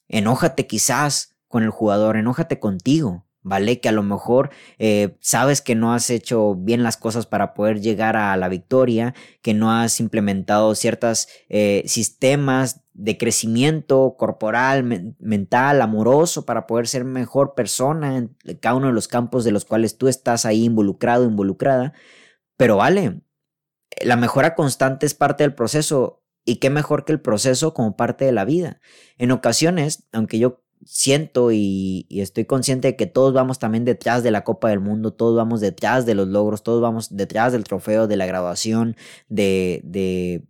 Enójate 0.09 0.67
quizás 0.67 1.37
con 1.47 1.63
el 1.63 1.71
jugador, 1.71 2.17
enójate 2.17 2.59
contigo, 2.59 3.27
¿vale? 3.43 3.81
Que 3.81 3.89
a 3.89 3.93
lo 3.93 4.03
mejor 4.03 4.51
eh, 4.79 5.17
sabes 5.21 5.63
que 5.63 5.75
no 5.75 5.93
has 5.93 6.11
hecho 6.11 6.55
bien 6.55 6.83
las 6.83 6.97
cosas 6.97 7.27
para 7.27 7.55
poder 7.55 7.81
llegar 7.81 8.17
a 8.17 8.37
la 8.37 8.49
victoria, 8.49 9.15
que 9.43 9.55
no 9.55 9.73
has 9.73 10.01
implementado 10.01 10.75
ciertos 10.75 11.29
eh, 11.49 11.83
sistemas 11.87 12.83
de 12.93 13.17
crecimiento 13.17 14.17
corporal, 14.19 15.15
mental, 15.21 15.83
amoroso, 15.83 16.45
para 16.45 16.67
poder 16.67 16.89
ser 16.89 17.05
mejor 17.05 17.55
persona 17.55 18.17
en 18.17 18.37
cada 18.61 18.75
uno 18.75 18.89
de 18.89 18.93
los 18.93 19.07
campos 19.07 19.45
de 19.45 19.53
los 19.53 19.65
cuales 19.65 19.99
tú 19.99 20.09
estás 20.09 20.45
ahí 20.45 20.65
involucrado, 20.65 21.25
involucrada. 21.25 21.93
Pero 22.57 22.77
vale, 22.77 23.23
la 24.03 24.17
mejora 24.17 24.55
constante 24.55 25.07
es 25.07 25.15
parte 25.15 25.45
del 25.45 25.55
proceso 25.55 26.25
y 26.45 26.57
qué 26.57 26.71
mejor 26.71 27.05
que 27.05 27.13
el 27.13 27.21
proceso 27.21 27.75
como 27.75 27.97
parte 27.97 28.25
de 28.25 28.33
la 28.33 28.45
vida. 28.45 28.81
En 29.17 29.31
ocasiones, 29.31 30.09
aunque 30.13 30.39
yo 30.39 30.65
siento 30.89 31.53
y, 31.53 32.07
estoy 32.11 32.47
consciente 32.47 32.89
de 32.89 32.97
que 32.97 33.07
todos 33.07 33.35
vamos 33.35 33.59
también 33.59 33.85
detrás 33.85 34.23
de 34.23 34.31
la 34.31 34.43
Copa 34.43 34.71
del 34.71 34.81
Mundo, 34.81 35.13
todos 35.13 35.37
vamos 35.37 35.61
detrás 35.61 36.07
de 36.07 36.15
los 36.15 36.29
logros, 36.29 36.63
todos 36.63 36.81
vamos 36.81 37.15
detrás 37.15 37.53
del 37.53 37.65
trofeo, 37.65 38.07
de 38.07 38.17
la 38.17 38.27
graduación, 38.27 38.97
de, 39.29 39.83
de 39.85 40.47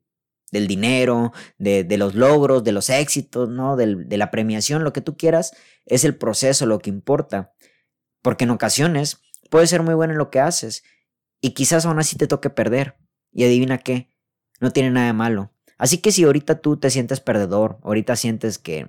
del 0.52 0.66
dinero, 0.66 1.32
de, 1.58 1.84
de, 1.84 1.98
los 1.98 2.14
logros, 2.14 2.64
de 2.64 2.72
los 2.72 2.88
éxitos, 2.88 3.50
¿no? 3.50 3.76
de 3.76 4.16
la 4.16 4.30
premiación, 4.30 4.82
lo 4.82 4.94
que 4.94 5.02
tú 5.02 5.16
quieras, 5.16 5.52
es 5.84 6.04
el 6.04 6.16
proceso 6.16 6.64
lo 6.64 6.78
que 6.78 6.88
importa. 6.88 7.52
Porque 8.22 8.44
en 8.44 8.50
ocasiones 8.50 9.20
puedes 9.50 9.68
ser 9.68 9.82
muy 9.82 9.94
bueno 9.94 10.12
en 10.14 10.18
lo 10.18 10.30
que 10.30 10.40
haces 10.40 10.84
y 11.42 11.50
quizás 11.50 11.84
aún 11.84 11.98
así 11.98 12.16
te 12.16 12.26
toque 12.26 12.48
perder. 12.48 12.96
Y 13.30 13.44
adivina 13.44 13.76
qué, 13.76 14.10
no 14.58 14.70
tiene 14.70 14.90
nada 14.90 15.08
de 15.08 15.12
malo. 15.12 15.52
Así 15.76 15.98
que 15.98 16.12
si 16.12 16.24
ahorita 16.24 16.60
tú 16.60 16.78
te 16.78 16.88
sientes 16.88 17.20
perdedor, 17.20 17.78
ahorita 17.82 18.16
sientes 18.16 18.58
que 18.58 18.88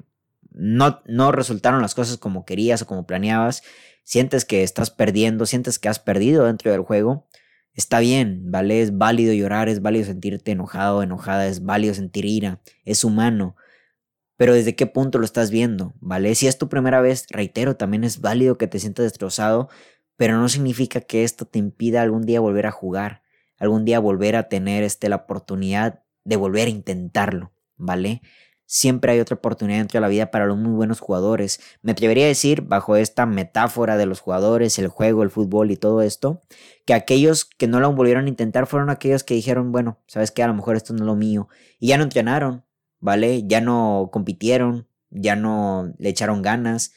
no, 0.59 1.01
no 1.05 1.31
resultaron 1.31 1.81
las 1.81 1.95
cosas 1.95 2.17
como 2.17 2.45
querías 2.45 2.81
o 2.81 2.87
como 2.87 3.07
planeabas, 3.07 3.63
sientes 4.03 4.45
que 4.45 4.63
estás 4.63 4.91
perdiendo, 4.91 5.45
sientes 5.45 5.79
que 5.79 5.89
has 5.89 5.99
perdido 5.99 6.45
dentro 6.45 6.71
del 6.71 6.81
juego, 6.81 7.27
está 7.73 7.99
bien, 7.99 8.51
¿vale? 8.51 8.81
Es 8.81 8.97
válido 8.97 9.33
llorar, 9.33 9.69
es 9.69 9.81
válido 9.81 10.05
sentirte 10.05 10.51
enojado, 10.51 11.01
enojada, 11.01 11.47
es 11.47 11.63
válido 11.63 11.93
sentir 11.93 12.25
ira, 12.25 12.59
es 12.85 13.03
humano. 13.03 13.55
Pero 14.35 14.53
desde 14.53 14.75
qué 14.75 14.85
punto 14.87 15.19
lo 15.19 15.25
estás 15.25 15.51
viendo, 15.51 15.93
¿vale? 15.99 16.33
Si 16.35 16.47
es 16.47 16.57
tu 16.57 16.69
primera 16.69 17.01
vez, 17.01 17.25
reitero, 17.29 17.75
también 17.75 18.03
es 18.03 18.21
válido 18.21 18.57
que 18.57 18.67
te 18.67 18.79
sientas 18.79 19.03
destrozado, 19.03 19.69
pero 20.17 20.37
no 20.37 20.49
significa 20.49 21.01
que 21.01 21.23
esto 21.23 21.45
te 21.45 21.59
impida 21.59 22.01
algún 22.01 22.23
día 22.23 22.39
volver 22.39 22.65
a 22.65 22.71
jugar, 22.71 23.21
algún 23.57 23.85
día 23.85 23.99
volver 23.99 24.35
a 24.35 24.49
tener 24.49 24.83
este, 24.83 25.07
la 25.07 25.17
oportunidad 25.17 26.03
de 26.25 26.35
volver 26.35 26.67
a 26.67 26.71
intentarlo, 26.71 27.53
¿vale? 27.77 28.21
Siempre 28.69 29.11
hay 29.11 29.19
otra 29.19 29.35
oportunidad 29.35 29.79
dentro 29.79 29.97
de 29.97 30.01
la 30.01 30.09
vida 30.09 30.29
para 30.29 30.45
los 30.45 30.55
muy 30.55 30.71
buenos 30.73 30.99
jugadores. 30.99 31.59
Me 31.81 31.93
atrevería 31.93 32.25
a 32.25 32.27
decir, 32.27 32.61
bajo 32.61 32.95
esta 32.95 33.25
metáfora 33.25 33.97
de 33.97 34.05
los 34.05 34.19
jugadores, 34.19 34.77
el 34.77 34.89
juego, 34.89 35.23
el 35.23 35.31
fútbol 35.31 35.71
y 35.71 35.75
todo 35.75 36.03
esto, 36.03 36.43
que 36.85 36.93
aquellos 36.93 37.45
que 37.45 37.67
no 37.67 37.79
lo 37.79 37.91
volvieron 37.93 38.25
a 38.25 38.29
intentar 38.29 38.67
fueron 38.67 38.91
aquellos 38.91 39.23
que 39.23 39.33
dijeron, 39.33 39.71
bueno, 39.71 39.97
sabes 40.05 40.29
que 40.29 40.43
a 40.43 40.47
lo 40.47 40.53
mejor 40.53 40.75
esto 40.75 40.93
no 40.93 40.99
es 40.99 41.05
lo 41.07 41.15
mío. 41.15 41.49
Y 41.79 41.87
ya 41.87 41.97
no 41.97 42.03
entrenaron, 42.03 42.63
¿vale? 42.99 43.41
Ya 43.47 43.59
no 43.59 44.09
compitieron, 44.13 44.87
ya 45.09 45.35
no 45.35 45.91
le 45.97 46.09
echaron 46.09 46.43
ganas, 46.43 46.93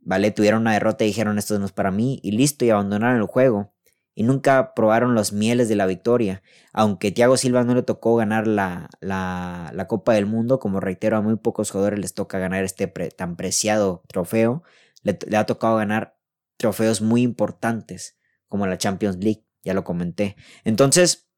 ¿vale? 0.00 0.32
Tuvieron 0.32 0.62
una 0.62 0.72
derrota 0.72 1.04
y 1.04 1.08
dijeron, 1.08 1.38
esto 1.38 1.56
no 1.60 1.66
es 1.66 1.72
para 1.72 1.92
mí, 1.92 2.18
y 2.24 2.32
listo, 2.32 2.64
y 2.64 2.70
abandonaron 2.70 3.18
el 3.20 3.26
juego 3.26 3.72
y 4.18 4.24
nunca 4.24 4.74
probaron 4.74 5.14
los 5.14 5.32
mieles 5.32 5.68
de 5.68 5.76
la 5.76 5.86
victoria. 5.86 6.42
Aunque 6.72 7.12
Thiago 7.12 7.36
Silva 7.36 7.62
no 7.62 7.76
le 7.76 7.84
tocó 7.84 8.16
ganar 8.16 8.48
la, 8.48 8.90
la, 9.00 9.86
Copa 9.86 10.12
del 10.12 10.26
Mundo, 10.26 10.58
como 10.58 10.80
reitero, 10.80 11.16
a 11.16 11.20
muy 11.20 11.36
pocos 11.36 11.70
jugadores 11.70 12.00
les 12.00 12.14
toca 12.14 12.40
ganar 12.40 12.64
este 12.64 12.88
tan 12.88 13.36
preciado 13.36 14.02
trofeo, 14.08 14.64
le, 15.04 15.16
ha 15.36 15.46
tocado 15.46 15.76
ganar 15.76 16.18
trofeos 16.56 17.00
muy 17.00 17.22
importantes, 17.22 18.18
como 18.48 18.66
la 18.66 18.76
Champions 18.76 19.18
League, 19.18 19.44
ya 19.62 19.72
lo 19.72 19.84
comenté. 19.84 20.34
Entonces, 20.64 21.28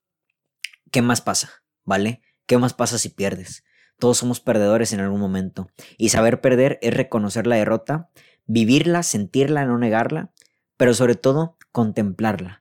¿qué 0.90 1.02
más 1.02 1.20
pasa? 1.20 1.62
¿Vale? 1.84 2.22
¿Qué 2.46 2.56
más 2.56 2.72
pasa 2.72 2.96
si 2.96 3.10
pierdes? 3.10 3.62
Todos 3.98 4.16
somos 4.16 4.40
perdedores 4.40 4.94
en 4.94 5.00
algún 5.00 5.20
momento. 5.20 5.68
Y 5.98 6.08
saber 6.08 6.40
perder 6.40 6.78
es 6.80 6.94
reconocer 6.94 7.46
la 7.46 7.56
derrota, 7.56 8.08
vivirla, 8.46 9.02
sentirla, 9.02 9.66
no 9.66 9.76
negarla, 9.76 10.32
pero 10.78 10.94
sobre 10.94 11.14
todo 11.14 11.58
contemplarla 11.72 12.59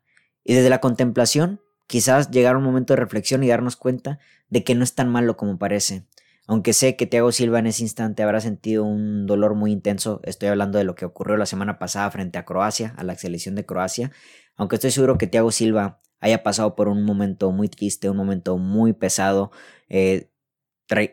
y 0.50 0.56
desde 0.56 0.72
la 0.72 0.82
contemplación, 0.82 1.62
quizás 1.86 2.32
llegar 2.32 2.56
a 2.56 2.58
un 2.58 2.64
momento 2.64 2.94
de 2.94 3.00
reflexión 3.00 3.44
y 3.44 3.48
darnos 3.48 3.76
cuenta 3.76 4.18
de 4.50 4.64
que 4.64 4.74
no 4.74 4.84
es 4.84 4.96
tan 4.96 5.08
malo 5.08 5.38
como 5.38 5.60
parece. 5.60 6.08
Aunque 6.48 6.74
sé 6.74 6.96
que 6.96 7.06
Thiago 7.06 7.32
Silva 7.32 7.60
en 7.60 7.68
ese 7.68 7.84
instante 7.84 8.24
habrá 8.24 8.42
sentido 8.42 8.84
un 8.84 9.28
dolor 9.28 9.54
muy 9.54 9.72
intenso, 9.72 10.22
estoy 10.24 10.50
hablando 10.50 10.80
de 10.80 10.86
lo 10.86 10.96
que 10.96 11.06
ocurrió 11.06 11.38
la 11.38 11.46
semana 11.46 11.78
pasada 11.78 12.10
frente 12.10 12.40
a 12.40 12.46
Croacia, 12.46 12.96
a 12.98 13.04
la 13.04 13.14
selección 13.14 13.54
de 13.54 13.68
Croacia, 13.68 14.12
aunque 14.56 14.78
estoy 14.78 14.90
seguro 14.90 15.20
que 15.20 15.28
Thiago 15.28 15.52
Silva 15.52 16.02
haya 16.20 16.42
pasado 16.42 16.76
por 16.76 16.88
un 16.88 17.04
momento 17.06 17.52
muy 17.52 17.70
triste, 17.70 18.10
un 18.10 18.18
momento 18.18 18.58
muy 18.58 18.94
pesado, 18.94 19.52
eh, 19.88 20.32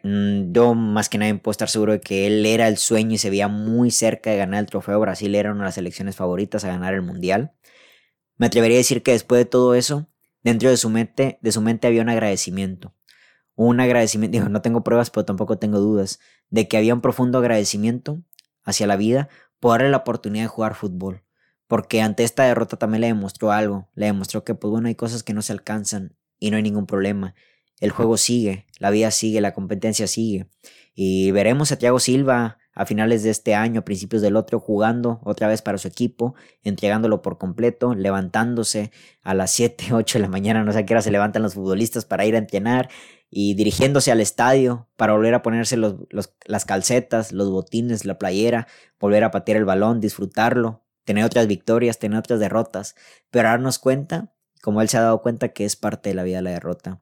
mm, 0.02 0.52
yo 0.52 0.74
más 0.74 1.10
que 1.10 1.18
nadie 1.18 1.34
puedo 1.34 1.50
estar 1.50 1.68
seguro 1.68 1.92
de 1.92 2.00
que 2.00 2.26
él 2.26 2.46
era 2.46 2.68
el 2.68 2.78
sueño 2.78 3.12
y 3.12 3.18
se 3.18 3.28
veía 3.28 3.48
muy 3.48 3.90
cerca 3.90 4.30
de 4.30 4.38
ganar 4.38 4.60
el 4.60 4.66
trofeo. 4.66 4.98
Brasil 4.98 5.34
era 5.34 5.50
una 5.50 5.60
de 5.60 5.66
las 5.66 5.74
selecciones 5.74 6.16
favoritas 6.16 6.64
a 6.64 6.68
ganar 6.68 6.94
el 6.94 7.02
mundial. 7.02 7.52
Me 8.36 8.46
atrevería 8.46 8.76
a 8.76 8.78
decir 8.78 9.02
que 9.02 9.12
después 9.12 9.38
de 9.38 9.44
todo 9.46 9.74
eso, 9.74 10.08
dentro 10.42 10.70
de 10.70 10.76
su 10.76 10.90
mente, 10.90 11.38
de 11.40 11.52
su 11.52 11.60
mente 11.60 11.86
había 11.86 12.02
un 12.02 12.08
agradecimiento. 12.08 12.94
Un 13.54 13.80
agradecimiento, 13.80 14.36
digo, 14.36 14.48
no 14.50 14.60
tengo 14.60 14.84
pruebas, 14.84 15.10
pero 15.10 15.24
tampoco 15.24 15.58
tengo 15.58 15.80
dudas, 15.80 16.20
de 16.50 16.68
que 16.68 16.76
había 16.76 16.94
un 16.94 17.00
profundo 17.00 17.38
agradecimiento 17.38 18.22
hacia 18.62 18.86
la 18.86 18.96
vida 18.96 19.28
por 19.60 19.72
darle 19.72 19.90
la 19.90 19.98
oportunidad 19.98 20.44
de 20.44 20.48
jugar 20.48 20.74
fútbol. 20.74 21.22
Porque 21.66 22.02
ante 22.02 22.22
esta 22.22 22.44
derrota 22.44 22.76
también 22.76 23.00
le 23.00 23.06
demostró 23.08 23.50
algo, 23.50 23.88
le 23.94 24.06
demostró 24.06 24.44
que 24.44 24.54
pues 24.54 24.70
bueno, 24.70 24.88
hay 24.88 24.94
cosas 24.94 25.22
que 25.22 25.32
no 25.32 25.42
se 25.42 25.52
alcanzan 25.52 26.14
y 26.38 26.50
no 26.50 26.58
hay 26.58 26.62
ningún 26.62 26.86
problema. 26.86 27.34
El 27.80 27.90
juego 27.90 28.16
sigue, 28.16 28.66
la 28.78 28.90
vida 28.90 29.10
sigue, 29.10 29.40
la 29.40 29.54
competencia 29.54 30.06
sigue. 30.06 30.48
Y 30.94 31.30
veremos 31.30 31.72
a 31.72 31.78
Thiago 31.78 31.98
Silva 31.98 32.58
a 32.76 32.84
finales 32.84 33.22
de 33.22 33.30
este 33.30 33.54
año, 33.54 33.84
principios 33.84 34.22
del 34.22 34.36
otro, 34.36 34.60
jugando 34.60 35.18
otra 35.24 35.48
vez 35.48 35.62
para 35.62 35.78
su 35.78 35.88
equipo, 35.88 36.34
entregándolo 36.62 37.22
por 37.22 37.38
completo, 37.38 37.94
levantándose 37.94 38.92
a 39.22 39.34
las 39.34 39.50
7, 39.50 39.94
8 39.94 40.18
de 40.18 40.22
la 40.22 40.28
mañana, 40.28 40.62
no 40.62 40.72
sé 40.72 40.84
qué 40.84 40.92
hora 40.92 41.02
se 41.02 41.10
levantan 41.10 41.42
los 41.42 41.54
futbolistas 41.54 42.04
para 42.04 42.26
ir 42.26 42.34
a 42.34 42.38
entrenar 42.38 42.90
y 43.30 43.54
dirigiéndose 43.54 44.12
al 44.12 44.20
estadio 44.20 44.88
para 44.96 45.14
volver 45.14 45.34
a 45.34 45.42
ponerse 45.42 45.76
las 45.78 46.64
calcetas, 46.66 47.32
los 47.32 47.50
botines, 47.50 48.04
la 48.04 48.18
playera, 48.18 48.68
volver 49.00 49.24
a 49.24 49.30
patear 49.30 49.56
el 49.56 49.64
balón, 49.64 50.00
disfrutarlo, 50.00 50.84
tener 51.04 51.24
otras 51.24 51.46
victorias, 51.46 51.98
tener 51.98 52.18
otras 52.18 52.40
derrotas, 52.40 52.94
pero 53.30 53.48
darnos 53.48 53.78
cuenta, 53.78 54.34
como 54.60 54.82
él 54.82 54.88
se 54.90 54.98
ha 54.98 55.00
dado 55.00 55.22
cuenta, 55.22 55.48
que 55.48 55.64
es 55.64 55.76
parte 55.76 56.10
de 56.10 56.14
la 56.14 56.24
vida 56.24 56.42
la 56.42 56.50
derrota. 56.50 57.00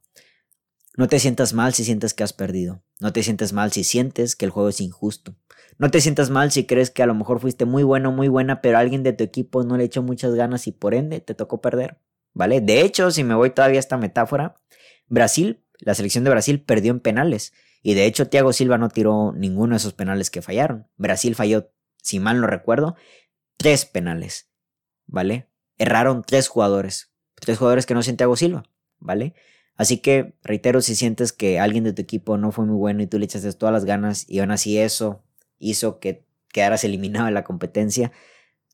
No 0.97 1.09
te 1.09 1.19
sientas 1.19 1.53
mal 1.53 1.75
si 1.75 1.85
sientes 1.85 2.15
que 2.15 2.23
has 2.23 2.33
perdido. 2.33 2.83
No 3.01 3.13
te 3.13 3.23
sientes 3.23 3.53
mal 3.53 3.73
si 3.73 3.83
sientes 3.83 4.37
que 4.37 4.45
el 4.45 4.53
juego 4.53 4.69
es 4.69 4.81
injusto. 4.81 5.35
No 5.77 5.91
te 5.91 6.01
sientas 6.01 6.31
mal 6.31 6.53
si 6.53 6.67
crees 6.67 6.91
que 6.91 7.03
a 7.03 7.07
lo 7.07 7.15
mejor 7.15 7.41
fuiste 7.41 7.65
muy 7.65 7.83
bueno, 7.83 8.13
muy 8.13 8.29
buena, 8.29 8.61
pero 8.61 8.79
alguien 8.79 9.03
de 9.03 9.13
tu 9.13 9.25
equipo 9.25 9.65
no 9.65 9.77
le 9.77 9.85
echó 9.85 10.03
muchas 10.03 10.35
ganas 10.35 10.69
y 10.69 10.73
por 10.73 10.95
ende 10.95 11.21
te 11.21 11.35
tocó 11.35 11.61
perder. 11.61 11.99
¿Vale? 12.33 12.61
De 12.61 12.81
hecho, 12.83 13.11
si 13.11 13.25
me 13.25 13.35
voy 13.35 13.51
todavía 13.51 13.79
a 13.79 13.81
esta 13.81 13.97
metáfora, 13.97 14.55
Brasil, 15.09 15.65
la 15.79 15.95
selección 15.95 16.23
de 16.23 16.31
Brasil 16.31 16.63
perdió 16.63 16.93
en 16.93 17.01
penales. 17.01 17.53
Y 17.83 17.95
de 17.95 18.07
hecho, 18.07 18.29
Thiago 18.29 18.53
Silva 18.53 18.79
no 18.79 18.89
tiró 18.89 19.33
ninguno 19.33 19.75
de 19.75 19.79
esos 19.79 19.95
penales 19.95 20.31
que 20.31 20.43
fallaron. 20.43 20.89
Brasil 20.97 21.35
falló, 21.35 21.73
si 22.03 22.21
mal 22.21 22.41
no 22.41 22.47
recuerdo, 22.47 22.97
tres 23.57 23.85
penales. 23.85 24.49
¿Vale? 25.07 25.51
Erraron 25.77 26.23
tres 26.23 26.49
jugadores. 26.49 27.13
Tres 27.35 27.59
jugadores 27.59 27.85
que 27.85 27.95
no 27.95 28.03
son 28.03 28.17
Thiago 28.17 28.37
Silva. 28.37 28.63
¿Vale? 28.99 29.35
Así 29.77 29.99
que, 29.99 30.35
reitero, 30.43 30.81
si 30.81 30.95
sientes 30.95 31.33
que 31.33 31.59
alguien 31.59 31.85
de 31.85 31.93
tu 31.93 32.03
equipo 32.03 32.37
no 32.37 32.53
fue 32.53 32.65
muy 32.65 32.77
bueno 32.77 33.03
y 33.03 33.07
tú 33.07 33.19
le 33.19 33.25
echaste 33.25 33.53
todas 33.53 33.73
las 33.73 33.85
ganas 33.85 34.29
y 34.29 34.39
aún 34.39 34.53
así 34.53 34.79
eso 34.79 35.25
hizo 35.59 35.99
que 35.99 36.25
quedaras 36.49 36.85
eliminado 36.85 37.27
de 37.27 37.33
la 37.33 37.43
competencia, 37.43 38.13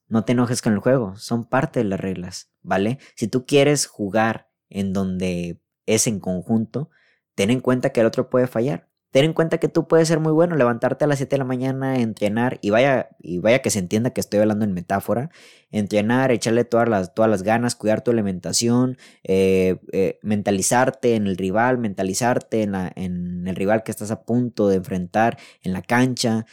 no 0.09 0.25
te 0.25 0.33
enojes 0.33 0.61
con 0.61 0.75
el 0.75 0.81
juego, 0.81 1.17
son 1.17 1.45
parte 1.45 1.81
de 1.81 1.85
las 1.85 2.01
reglas, 2.01 2.51
¿vale? 2.63 2.99
Si 3.15 3.29
tú 3.29 3.47
quieres 3.47 3.87
jugar 3.87 4.51
en 4.69 4.93
donde 4.93 5.61
es 5.87 6.07
en 6.07 6.21
conjunto, 6.21 6.91
ten 7.35 7.51
en 7.51 7.61
cuenta 7.61 7.91
que 7.91 8.01
el 8.01 8.07
otro 8.07 8.29
puede 8.29 8.47
fallar. 8.47 8.90
Ten 9.11 9.25
en 9.25 9.33
cuenta 9.33 9.59
que 9.59 9.69
tú 9.69 9.89
puedes 9.89 10.07
ser 10.07 10.21
muy 10.21 10.33
bueno, 10.33 10.55
levantarte 10.55 11.05
a 11.05 11.09
las 11.09 11.19
7 11.19 11.35
de 11.35 11.39
la 11.39 11.45
mañana, 11.45 11.99
entrenar, 11.99 12.59
y 12.63 12.71
vaya, 12.71 13.11
y 13.19 13.39
vaya 13.39 13.61
que 13.61 13.71
se 13.71 13.81
entienda 13.81 14.11
que 14.11 14.21
estoy 14.21 14.39
hablando 14.39 14.65
en 14.65 14.73
metáfora, 14.73 15.31
entrenar, 15.73 16.31
echarle 16.31 16.65
todas 16.65 16.89
las, 16.89 17.13
todas 17.13 17.31
las 17.31 17.43
ganas, 17.43 17.75
cuidar 17.75 18.03
tu 18.03 18.13
alimentación, 18.13 18.99
eh, 19.25 19.81
eh, 19.93 20.21
mentalizarte 20.23 21.17
en 21.17 21.27
el 21.27 21.37
rival, 21.37 21.79
mentalizarte 21.79 22.63
en, 22.63 22.73
la, 22.73 22.93
en 22.95 23.49
el 23.49 23.57
rival 23.57 23.83
que 23.83 23.91
estás 23.91 24.13
a 24.13 24.23
punto 24.23 24.69
de 24.69 24.77
enfrentar 24.77 25.39
en 25.63 25.73
la 25.73 25.83
cancha, 25.83 26.47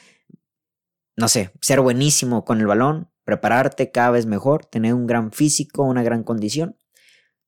no 1.15 1.27
sé, 1.27 1.51
ser 1.61 1.81
buenísimo 1.81 2.43
con 2.43 2.59
el 2.59 2.67
balón, 2.67 3.09
prepararte 3.23 3.91
cada 3.91 4.11
vez 4.11 4.25
mejor, 4.25 4.65
tener 4.65 4.95
un 4.95 5.05
gran 5.05 5.31
físico, 5.31 5.83
una 5.83 6.01
gran 6.01 6.23
condición 6.23 6.75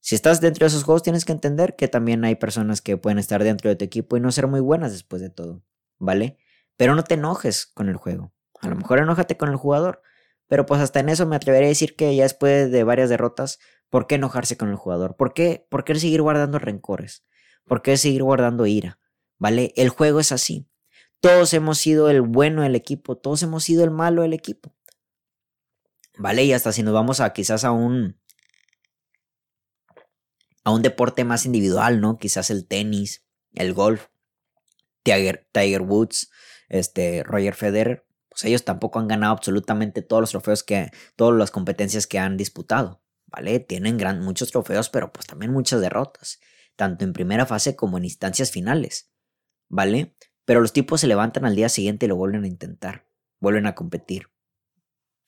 si 0.10 0.16
estás 0.16 0.42
dentro 0.42 0.64
de 0.64 0.70
esos 0.70 0.86
juegos, 0.86 1.04
tienes 1.04 1.24
que 1.24 1.34
entender 1.34 1.76
que 1.76 1.88
también 1.88 2.26
hay 2.26 2.34
personas 2.34 2.82
que 2.82 2.98
pueden 2.98 3.20
estar 3.20 3.44
dentro 3.44 3.70
de 3.70 3.76
tu 3.76 3.86
equipo 3.86 4.18
y 4.18 4.20
no 4.20 4.32
ser 4.32 4.48
muy 4.48 4.60
buenas 4.60 4.92
después 4.92 5.22
de 5.22 5.30
todo, 5.30 5.62
¿vale? 6.00 6.40
Pero 6.78 6.96
no 6.96 7.04
te 7.04 7.14
enojes 7.14 7.68
con 7.68 7.90
el 7.90 7.96
juego. 7.96 8.34
A 8.60 8.70
lo 8.70 8.76
mejor 8.76 8.98
enójate 8.98 9.38
con 9.38 9.50
el 9.50 9.56
jugador, 9.56 10.02
pero 10.48 10.66
pues 10.66 10.82
hasta 10.82 11.00
en 11.00 11.10
eso 11.10 11.28
me 11.28 11.36
atrevería 11.36 11.68
a 11.68 11.70
decir 11.70 11.96
que 11.96 12.16
ya 12.16 12.24
después 12.24 12.72
de 12.72 12.84
varias 12.84 13.10
derrotas, 13.10 13.60
¿por 13.92 14.08
qué 14.08 14.16
enojarse 14.16 14.58
con 14.58 14.70
el 14.70 14.78
jugador? 14.78 15.16
¿Por 15.16 15.36
qué, 15.36 15.68
¿Por 15.70 15.84
qué 15.84 15.94
seguir 15.94 16.24
guardando 16.24 16.58
rencores? 16.58 17.24
¿Por 17.66 17.84
qué 17.84 17.96
seguir 17.96 18.24
guardando 18.24 18.66
ira? 18.66 18.98
¿Vale? 19.38 19.74
El 19.76 19.90
juego 19.90 20.20
es 20.22 20.32
así. 20.32 20.68
Todos 21.20 21.54
hemos 21.54 21.78
sido 21.78 22.10
el 22.10 22.22
bueno 22.22 22.64
del 22.64 22.74
equipo, 22.74 23.16
todos 23.16 23.44
hemos 23.44 23.64
sido 23.64 23.84
el 23.84 23.92
malo 23.92 24.24
del 24.24 24.34
equipo. 24.34 24.74
¿Vale? 26.18 26.46
Y 26.46 26.54
hasta 26.54 26.72
si 26.72 26.82
nos 26.82 26.96
vamos 26.96 27.20
a 27.20 27.32
quizás 27.32 27.64
a 27.64 27.70
un 27.72 28.19
a 30.64 30.72
un 30.72 30.82
deporte 30.82 31.24
más 31.24 31.46
individual, 31.46 32.02
¿no? 32.02 32.18
Quizás 32.18 32.50
el 32.50 32.68
tenis, 32.68 33.26
el 33.54 33.74
golf, 33.74 34.08
Tiger, 35.04 35.82
Woods, 35.82 36.30
este, 36.68 37.24
Roger 37.24 37.56
Federer, 37.56 38.06
pues 38.30 38.44
ellos 38.46 38.64
tampoco 38.64 39.00
han 39.00 39.08
ganado 39.08 39.34
absolutamente 39.34 40.02
todos 40.02 40.22
los 40.22 40.30
trofeos 40.32 40.64
que, 40.64 40.92
todas 41.16 41.38
las 41.38 41.52
competencias 41.52 42.08
que 42.08 42.20
han 42.20 42.38
disputado, 42.38 43.02
¿vale? 43.26 43.60
Tienen 43.60 43.98
gran, 43.98 44.22
muchos 44.22 44.52
trofeos, 44.52 44.90
pero 44.90 45.12
pues 45.12 45.26
también 45.26 45.52
muchas 45.52 45.82
derrotas, 45.82 46.40
tanto 46.76 47.06
en 47.06 47.14
primera 47.14 47.46
fase 47.46 47.76
como 47.76 47.98
en 47.98 48.06
instancias 48.06 48.52
finales, 48.52 49.12
¿vale? 49.68 50.16
Pero 50.46 50.62
los 50.62 50.74
tipos 50.74 51.02
se 51.02 51.08
levantan 51.08 51.46
al 51.46 51.56
día 51.56 51.70
siguiente 51.70 52.06
y 52.06 52.10
lo 52.10 52.16
vuelven 52.16 52.44
a 52.44 52.48
intentar, 52.48 53.08
vuelven 53.40 53.66
a 53.66 53.76
competir, 53.76 54.30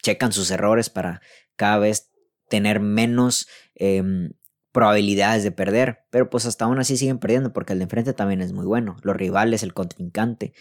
checan 0.02 0.32
sus 0.32 0.52
errores 0.52 0.90
para 0.90 1.22
cada 1.56 1.80
vez 1.80 2.12
tener 2.50 2.80
menos 2.80 3.48
em, 3.76 4.34
probabilidades 4.72 5.44
de 5.44 5.52
perder, 5.52 6.06
pero 6.10 6.30
pues 6.30 6.46
hasta 6.46 6.66
aún 6.66 6.80
así 6.80 6.98
siguen 6.98 7.20
perdiendo 7.20 7.54
porque 7.54 7.74
el 7.74 7.80
de 7.80 7.84
enfrente 7.84 8.14
también 8.14 8.42
es 8.42 8.54
muy 8.54 8.66
bueno, 8.66 8.98
los 9.04 9.16
rivales, 9.16 9.64
el 9.64 9.74
contrincante. 9.74 10.54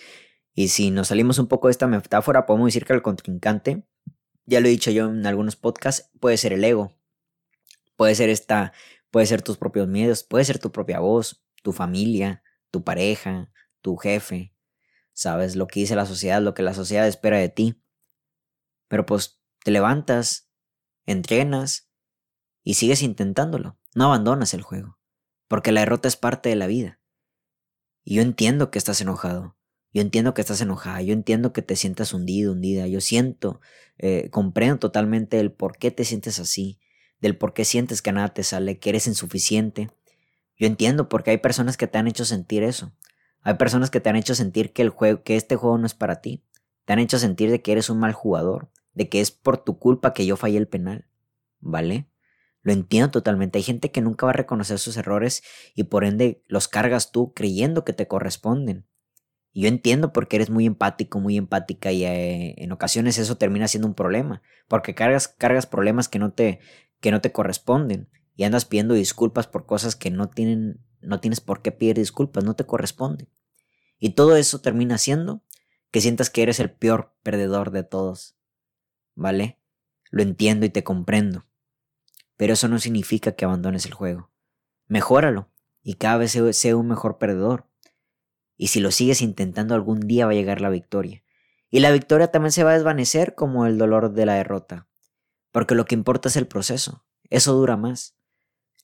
Y 0.55 0.69
si 0.69 0.91
nos 0.91 1.09
salimos 1.09 1.39
un 1.39 1.47
poco 1.47 1.69
de 1.69 1.73
esta 1.73 1.87
metáfora, 1.87 2.47
podemos 2.47 2.67
decir 2.67 2.85
que 2.85 2.93
el 2.93 3.03
contrincante, 3.03 3.87
ya 4.47 4.61
lo 4.61 4.67
he 4.67 4.71
dicho 4.71 4.91
yo 4.91 5.07
en 5.07 5.27
algunos 5.27 5.57
podcasts, 5.57 6.11
puede 6.19 6.37
ser 6.37 6.53
el 6.53 6.65
ego, 6.65 6.97
puede 7.97 8.15
ser 8.15 8.31
esta, 8.31 8.73
puede 9.11 9.27
ser 9.27 9.43
tus 9.43 9.59
propios 9.59 9.87
miedos, 9.87 10.25
puede 10.25 10.45
ser 10.45 10.59
tu 10.59 10.73
propia 10.73 10.99
voz, 10.99 11.45
tu 11.63 11.73
familia, 11.73 12.43
tu 12.71 12.83
pareja, 12.83 13.53
tu 13.81 13.97
jefe, 13.97 14.55
sabes 15.13 15.55
lo 15.55 15.67
que 15.67 15.81
dice 15.81 15.95
la 15.95 16.07
sociedad, 16.07 16.43
lo 16.43 16.55
que 16.55 16.63
la 16.63 16.75
sociedad 16.75 17.07
espera 17.07 17.39
de 17.39 17.49
ti. 17.49 17.83
Pero 18.89 19.07
pues 19.07 19.41
te 19.63 19.71
levantas, 19.71 20.51
entrenas 21.07 21.90
y 22.63 22.75
sigues 22.75 23.03
intentándolo. 23.03 23.79
No 23.95 24.05
abandonas 24.07 24.55
el 24.55 24.63
juego, 24.63 24.99
porque 25.49 25.73
la 25.73 25.81
derrota 25.81 26.09
es 26.09 26.17
parte 26.17 26.49
de 26.49 26.57
la 26.57 26.67
vida. 26.67 27.01
Y 28.05 28.17
yo 28.17 28.23
entiendo 28.23 28.71
que 28.71 28.79
estás 28.79 29.01
enojado, 29.01 29.57
yo 29.93 30.03
entiendo 30.03 30.35
que 30.35 30.41
estás 30.41 30.61
enojada, 30.61 31.03
yo 31.03 31.13
entiendo 31.13 31.53
que 31.53 31.63
te 31.63 31.77
sientas 31.77 32.15
hundido, 32.15 32.53
hundida, 32.53 32.87
yo 32.87 33.01
siento, 33.01 33.61
eh, 33.99 34.31
comprendo 34.31 34.79
totalmente 34.79 35.41
el 35.41 35.53
por 35.53 35.77
qué 35.77 35.91
te 35.91 36.05
sientes 36.05 36.39
así, 36.39 36.79
del 37.21 37.37
por 37.37 37.53
qué 37.53 37.65
sientes 37.65 38.01
que 38.01 38.13
nada 38.13 38.29
te 38.29 38.45
sale, 38.45 38.79
que 38.79 38.91
eres 38.91 39.07
insuficiente. 39.07 39.91
Yo 40.57 40.67
entiendo 40.67 41.09
porque 41.09 41.31
hay 41.31 41.39
personas 41.39 41.77
que 41.77 41.87
te 41.87 41.99
han 41.99 42.07
hecho 42.07 42.25
sentir 42.25 42.63
eso. 42.63 42.93
Hay 43.43 43.55
personas 43.55 43.91
que 43.91 44.01
te 44.01 44.11
han 44.11 44.17
hecho 44.17 44.35
sentir 44.35 44.73
que 44.73 44.83
el 44.83 44.91
juego, 44.91 45.23
que 45.23 45.37
este 45.37 45.57
juego 45.57 45.79
no 45.79 45.87
es 45.87 45.95
para 45.95 46.21
ti. 46.21 46.45
Te 46.85 46.93
han 46.93 46.99
hecho 46.99 47.19
sentir 47.19 47.51
de 47.51 47.63
que 47.63 47.73
eres 47.73 47.91
un 47.91 47.99
mal 47.99 48.13
jugador, 48.13 48.71
de 48.95 49.09
que 49.09 49.21
es 49.21 49.31
por 49.31 49.59
tu 49.59 49.79
culpa 49.79 50.13
que 50.13 50.27
yo 50.27 50.37
fallé 50.37 50.59
el 50.59 50.69
penal. 50.69 51.07
¿Vale? 51.61 52.10
Lo 52.63 52.73
entiendo 52.73 53.11
totalmente. 53.11 53.59
Hay 53.59 53.63
gente 53.63 53.91
que 53.91 54.03
nunca 54.03 54.27
va 54.27 54.31
a 54.31 54.35
reconocer 54.35 54.79
sus 54.79 54.97
errores 54.97 55.43
y 55.75 55.85
por 55.85 56.05
ende 56.05 56.43
los 56.47 56.69
cargas 56.69 57.11
tú 57.11 57.33
creyendo 57.33 57.85
que 57.85 57.93
te 57.93 58.07
corresponden. 58.07 58.87
Y 59.53 59.63
yo 59.63 59.69
entiendo 59.69 60.13
porque 60.13 60.37
eres 60.37 60.51
muy 60.51 60.67
empático, 60.67 61.21
muy 61.21 61.37
empática 61.37 61.91
y 61.91 62.05
eh, 62.05 62.55
en 62.59 62.71
ocasiones 62.73 63.19
eso 63.19 63.37
termina 63.37 63.67
siendo 63.67 63.89
un 63.89 63.95
problema, 63.95 64.43
porque 64.69 64.95
cargas, 64.95 65.27
cargas 65.27 65.67
problemas 65.67 66.09
que 66.09 66.21
no, 66.21 66.33
te, 66.33 66.61
que 67.01 67.11
no 67.11 67.21
te 67.21 67.33
corresponden 67.33 68.09
y 68.37 68.45
andas 68.45 68.65
pidiendo 68.65 68.95
disculpas 68.95 69.49
por 69.49 69.67
cosas 69.67 69.97
que 69.97 70.11
no, 70.11 70.29
tienen, 70.29 70.81
no 71.01 71.19
tienes 71.19 71.41
por 71.41 71.63
qué 71.63 71.73
pedir 71.73 71.97
disculpas, 71.97 72.45
no 72.45 72.55
te 72.55 72.65
corresponden. 72.65 73.29
Y 73.99 74.11
todo 74.11 74.37
eso 74.37 74.61
termina 74.61 74.99
siendo 74.99 75.43
que 75.91 76.01
sientas 76.01 76.31
que 76.31 76.43
eres 76.43 76.61
el 76.61 76.71
peor 76.71 77.15
perdedor 77.23 77.73
de 77.73 77.83
todos. 77.83 78.37
¿Vale? 79.17 79.59
Lo 80.11 80.23
entiendo 80.23 80.65
y 80.65 80.71
te 80.71 80.85
comprendo 80.85 81.45
pero 82.41 82.55
eso 82.55 82.69
no 82.69 82.79
significa 82.79 83.33
que 83.33 83.45
abandones 83.45 83.85
el 83.85 83.93
juego. 83.93 84.31
Mejóralo 84.87 85.51
y 85.83 85.97
cada 85.97 86.17
vez 86.17 86.39
sea 86.53 86.75
un 86.75 86.89
mejor 86.89 87.19
perdedor. 87.19 87.67
Y 88.57 88.69
si 88.69 88.81
lo 88.81 88.93
sigues 88.93 89.21
intentando 89.21 89.75
algún 89.75 90.01
día 90.01 90.25
va 90.25 90.33
a 90.33 90.35
llegar 90.35 90.63
la 90.63 90.71
victoria. 90.71 91.23
Y 91.69 91.81
la 91.81 91.91
victoria 91.93 92.29
también 92.29 92.53
se 92.53 92.65
va 92.65 92.71
a 92.71 92.77
desvanecer 92.77 93.35
como 93.35 93.67
el 93.67 93.77
dolor 93.77 94.15
de 94.15 94.25
la 94.25 94.37
derrota. 94.37 94.89
Porque 95.53 95.75
lo 95.75 95.85
que 95.85 95.95
importa 95.95 96.31
es 96.31 96.37
el 96.37 96.47
proceso. 96.47 97.05
Eso 97.29 97.53
dura 97.53 97.77
más. 97.77 98.17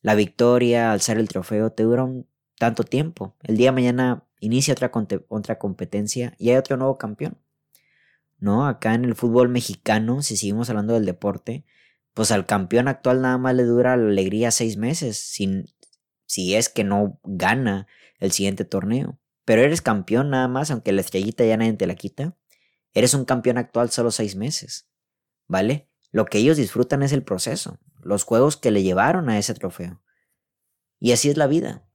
La 0.03 0.15
victoria, 0.15 0.93
alzar 0.93 1.17
el 1.17 1.29
trofeo, 1.29 1.73
te 1.73 1.85
dura 1.85 2.05
un 2.05 2.29
tanto 2.59 2.85
tiempo. 2.85 3.37
El 3.43 3.57
día 3.57 3.69
de 3.69 3.77
mañana 3.77 4.25
inicia 4.39 4.75
otra, 4.75 4.93
otra 5.29 5.59
competencia 5.59 6.35
y 6.37 6.51
hay 6.51 6.57
otro 6.57 6.77
nuevo 6.77 6.99
campeón. 6.99 7.39
¿No? 8.39 8.67
Acá 8.67 8.93
en 8.93 9.07
el 9.07 9.15
fútbol 9.15 9.49
mexicano, 9.49 10.21
si 10.21 10.37
seguimos 10.37 10.69
hablando 10.69 10.93
del 10.93 11.07
deporte, 11.07 11.65
pues 12.17 12.33
al 12.33 12.47
campeón 12.47 12.89
actual 12.89 13.21
nada 13.21 13.37
más 13.37 13.55
le 13.55 13.65
dura 13.65 13.95
la 13.95 14.09
alegría 14.09 14.51
seis 14.51 14.79
meses, 14.79 15.19
sin, 15.19 15.67
si 16.25 16.55
es 16.55 16.71
que 16.71 16.83
no 16.83 17.21
gana 17.25 17.89
el 18.21 18.33
siguiente 18.33 18.65
torneo. 18.65 19.21
Pero 19.45 19.61
eres 19.61 19.83
campeón 19.83 20.31
nada 20.31 20.49
más, 20.49 20.71
aunque 20.71 20.93
la 20.93 21.03
estrellita 21.03 21.45
ya 21.45 21.59
nadie 21.59 21.75
te 21.75 21.87
la 21.87 21.95
quita. 21.95 22.35
Eres 22.95 23.13
un 23.13 23.27
campeón 23.27 23.59
actual 23.59 23.91
solo 23.91 24.11
seis 24.11 24.35
meses, 24.35 24.89
¿vale? 25.47 25.91
Lo 26.11 26.25
que 26.25 26.39
ellos 26.39 26.57
disfrutan 26.57 27.03
es 27.03 27.13
el 27.13 27.23
proceso, 27.23 27.81
los 28.01 28.25
juegos 28.25 28.57
que 28.57 28.71
le 28.71 28.83
llevaron 28.83 29.29
a 29.29 29.39
ese 29.39 29.53
trofeo. 29.53 30.03
Y 30.99 31.13
así 31.13 31.29
es 31.29 31.37
la 31.37 31.47
vida. 31.47 31.87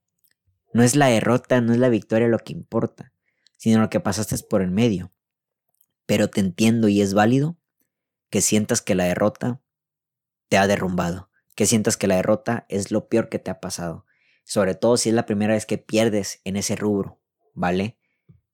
No 0.71 0.83
es 0.83 0.95
la 0.95 1.07
derrota, 1.07 1.61
no 1.61 1.73
es 1.73 1.79
la 1.79 1.89
victoria 1.89 2.27
lo 2.27 2.37
que 2.37 2.53
importa, 2.53 3.11
sino 3.57 3.81
lo 3.81 3.89
que 3.89 3.99
pasaste 3.99 4.37
por 4.47 4.61
el 4.61 4.69
medio. 4.69 5.11
Pero 6.05 6.27
te 6.29 6.41
entiendo 6.41 6.89
y 6.89 7.01
es 7.01 7.15
válido 7.15 7.57
que 8.29 8.41
sientas 8.41 8.83
que 8.83 8.93
la 8.93 9.05
derrota 9.05 9.61
te 10.51 10.57
ha 10.57 10.67
derrumbado, 10.67 11.29
que 11.55 11.65
sientas 11.65 11.95
que 11.95 12.07
la 12.07 12.17
derrota 12.17 12.65
es 12.67 12.91
lo 12.91 13.07
peor 13.07 13.29
que 13.29 13.39
te 13.39 13.49
ha 13.49 13.61
pasado, 13.61 14.05
sobre 14.43 14.75
todo 14.75 14.97
si 14.97 15.07
es 15.07 15.15
la 15.15 15.25
primera 15.25 15.53
vez 15.53 15.65
que 15.65 15.77
pierdes 15.77 16.41
en 16.43 16.57
ese 16.57 16.75
rubro, 16.75 17.21
¿vale? 17.53 17.97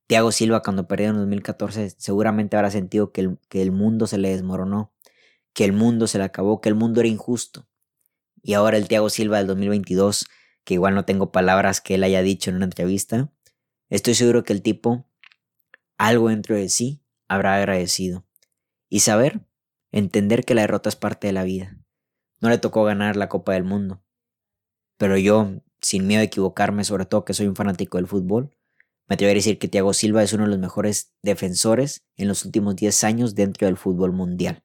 Tiago 0.05 0.31
Silva 0.31 0.61
cuando 0.61 0.87
perdió 0.87 1.09
en 1.09 1.15
2014 1.15 1.89
seguramente 1.97 2.55
habrá 2.55 2.69
sentido 2.69 3.11
que 3.11 3.21
el, 3.21 3.39
que 3.49 3.63
el 3.63 3.71
mundo 3.71 4.05
se 4.05 4.19
le 4.19 4.29
desmoronó, 4.29 4.93
que 5.53 5.65
el 5.65 5.73
mundo 5.73 6.05
se 6.05 6.19
le 6.19 6.25
acabó, 6.25 6.61
que 6.61 6.69
el 6.69 6.75
mundo 6.75 6.99
era 6.99 7.09
injusto. 7.09 7.67
Y 8.43 8.53
ahora 8.53 8.77
el 8.77 8.87
Tiago 8.87 9.09
Silva 9.09 9.39
del 9.39 9.47
2022, 9.47 10.27
que 10.65 10.75
igual 10.75 10.93
no 10.93 11.03
tengo 11.03 11.31
palabras 11.31 11.81
que 11.81 11.95
él 11.95 12.03
haya 12.03 12.21
dicho 12.21 12.51
en 12.51 12.57
una 12.57 12.65
entrevista, 12.65 13.33
estoy 13.89 14.13
seguro 14.13 14.43
que 14.43 14.53
el 14.53 14.61
tipo, 14.61 15.09
algo 15.97 16.29
dentro 16.29 16.55
de 16.55 16.69
sí, 16.69 17.01
habrá 17.27 17.55
agradecido. 17.55 18.23
Y 18.87 18.99
saber, 18.99 19.41
entender 19.91 20.45
que 20.45 20.53
la 20.53 20.61
derrota 20.61 20.89
es 20.89 20.95
parte 20.95 21.25
de 21.25 21.33
la 21.33 21.43
vida. 21.43 21.75
No 22.39 22.49
le 22.49 22.57
tocó 22.57 22.83
ganar 22.83 23.15
la 23.15 23.29
Copa 23.29 23.53
del 23.53 23.63
Mundo. 23.63 24.01
Pero 24.97 25.17
yo, 25.17 25.61
sin 25.81 26.07
miedo 26.07 26.21
a 26.21 26.25
equivocarme, 26.25 26.83
sobre 26.83 27.05
todo 27.05 27.25
que 27.25 27.33
soy 27.33 27.47
un 27.47 27.55
fanático 27.55 27.97
del 27.97 28.07
fútbol, 28.07 28.55
me 29.07 29.13
atrevo 29.13 29.31
a 29.31 29.35
decir 29.35 29.57
que 29.57 29.67
Thiago 29.67 29.93
Silva 29.93 30.23
es 30.23 30.33
uno 30.33 30.43
de 30.43 30.49
los 30.49 30.59
mejores 30.59 31.13
defensores 31.21 32.05
en 32.15 32.27
los 32.27 32.43
últimos 32.43 32.75
10 32.75 33.03
años 33.05 33.35
dentro 33.35 33.67
del 33.67 33.77
fútbol 33.77 34.11
mundial. 34.11 34.63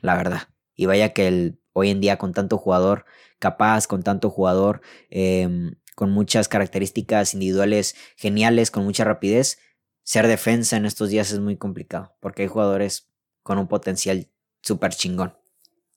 La 0.00 0.16
verdad. 0.16 0.48
Y 0.74 0.86
vaya 0.86 1.12
que 1.12 1.28
el, 1.28 1.60
hoy 1.72 1.90
en 1.90 2.00
día 2.00 2.18
con 2.18 2.32
tanto 2.32 2.56
jugador 2.56 3.04
capaz, 3.38 3.86
con 3.86 4.02
tanto 4.02 4.30
jugador 4.30 4.80
em, 5.10 5.74
con 5.94 6.10
muchas 6.10 6.48
características 6.48 7.34
individuales 7.34 7.96
geniales, 8.16 8.70
con 8.70 8.84
mucha 8.84 9.04
rapidez, 9.04 9.58
ser 10.02 10.26
defensa 10.26 10.76
en 10.76 10.86
estos 10.86 11.10
días 11.10 11.32
es 11.32 11.40
muy 11.40 11.56
complicado, 11.56 12.16
porque 12.20 12.42
hay 12.42 12.48
jugadores 12.48 13.10
con 13.42 13.58
un 13.58 13.68
potencial 13.68 14.30
súper 14.62 14.94
chingón. 14.94 15.37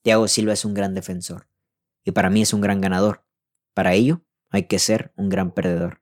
Thiago 0.03 0.27
Silva 0.27 0.53
es 0.53 0.65
un 0.65 0.73
gran 0.73 0.95
defensor 0.95 1.47
y 2.03 2.11
para 2.11 2.29
mí 2.29 2.41
es 2.41 2.53
un 2.53 2.61
gran 2.61 2.81
ganador. 2.81 3.23
Para 3.73 3.93
ello 3.93 4.25
hay 4.49 4.63
que 4.63 4.79
ser 4.79 5.13
un 5.15 5.29
gran 5.29 5.51
perdedor 5.51 6.01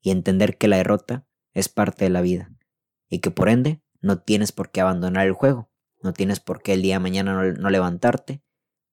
y 0.00 0.10
entender 0.10 0.58
que 0.58 0.68
la 0.68 0.78
derrota 0.78 1.26
es 1.52 1.68
parte 1.68 2.04
de 2.04 2.10
la 2.10 2.20
vida 2.20 2.52
y 3.08 3.20
que 3.20 3.30
por 3.30 3.48
ende 3.48 3.82
no 4.00 4.18
tienes 4.18 4.52
por 4.52 4.70
qué 4.70 4.80
abandonar 4.80 5.26
el 5.26 5.32
juego, 5.32 5.70
no 6.02 6.12
tienes 6.12 6.40
por 6.40 6.62
qué 6.62 6.74
el 6.74 6.82
día 6.82 6.96
de 6.96 7.00
mañana 7.00 7.52
no, 7.52 7.70
levantarte, 7.70 8.42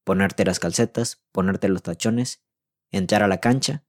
ponerte 0.04 0.46
las 0.46 0.60
calcetas, 0.60 1.24
ponerte 1.32 1.68
los 1.68 1.84
tachones, 1.84 2.44
entrar 2.92 3.24
a 3.24 3.28
la 3.28 3.40
cancha 3.40 3.86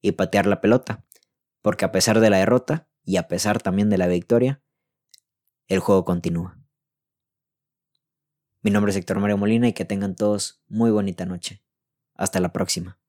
y 0.00 0.12
patear 0.12 0.46
la 0.46 0.60
pelota, 0.60 1.04
porque 1.62 1.84
a 1.84 1.92
pesar 1.92 2.20
de 2.20 2.30
la 2.30 2.38
derrota 2.38 2.88
y 3.02 3.16
a 3.16 3.28
pesar 3.28 3.62
también 3.62 3.90
de 3.90 3.98
la 3.98 4.06
victoria, 4.06 4.62
el 5.66 5.80
juego 5.80 6.04
continúa. 6.04 6.59
Mi 8.62 8.70
nombre 8.70 8.90
es 8.90 8.96
Héctor 8.96 9.20
Mario 9.20 9.38
Molina 9.38 9.68
y 9.68 9.72
que 9.72 9.86
tengan 9.86 10.14
todos 10.14 10.62
muy 10.68 10.90
bonita 10.90 11.24
noche. 11.24 11.62
Hasta 12.14 12.40
la 12.40 12.52
próxima. 12.52 12.99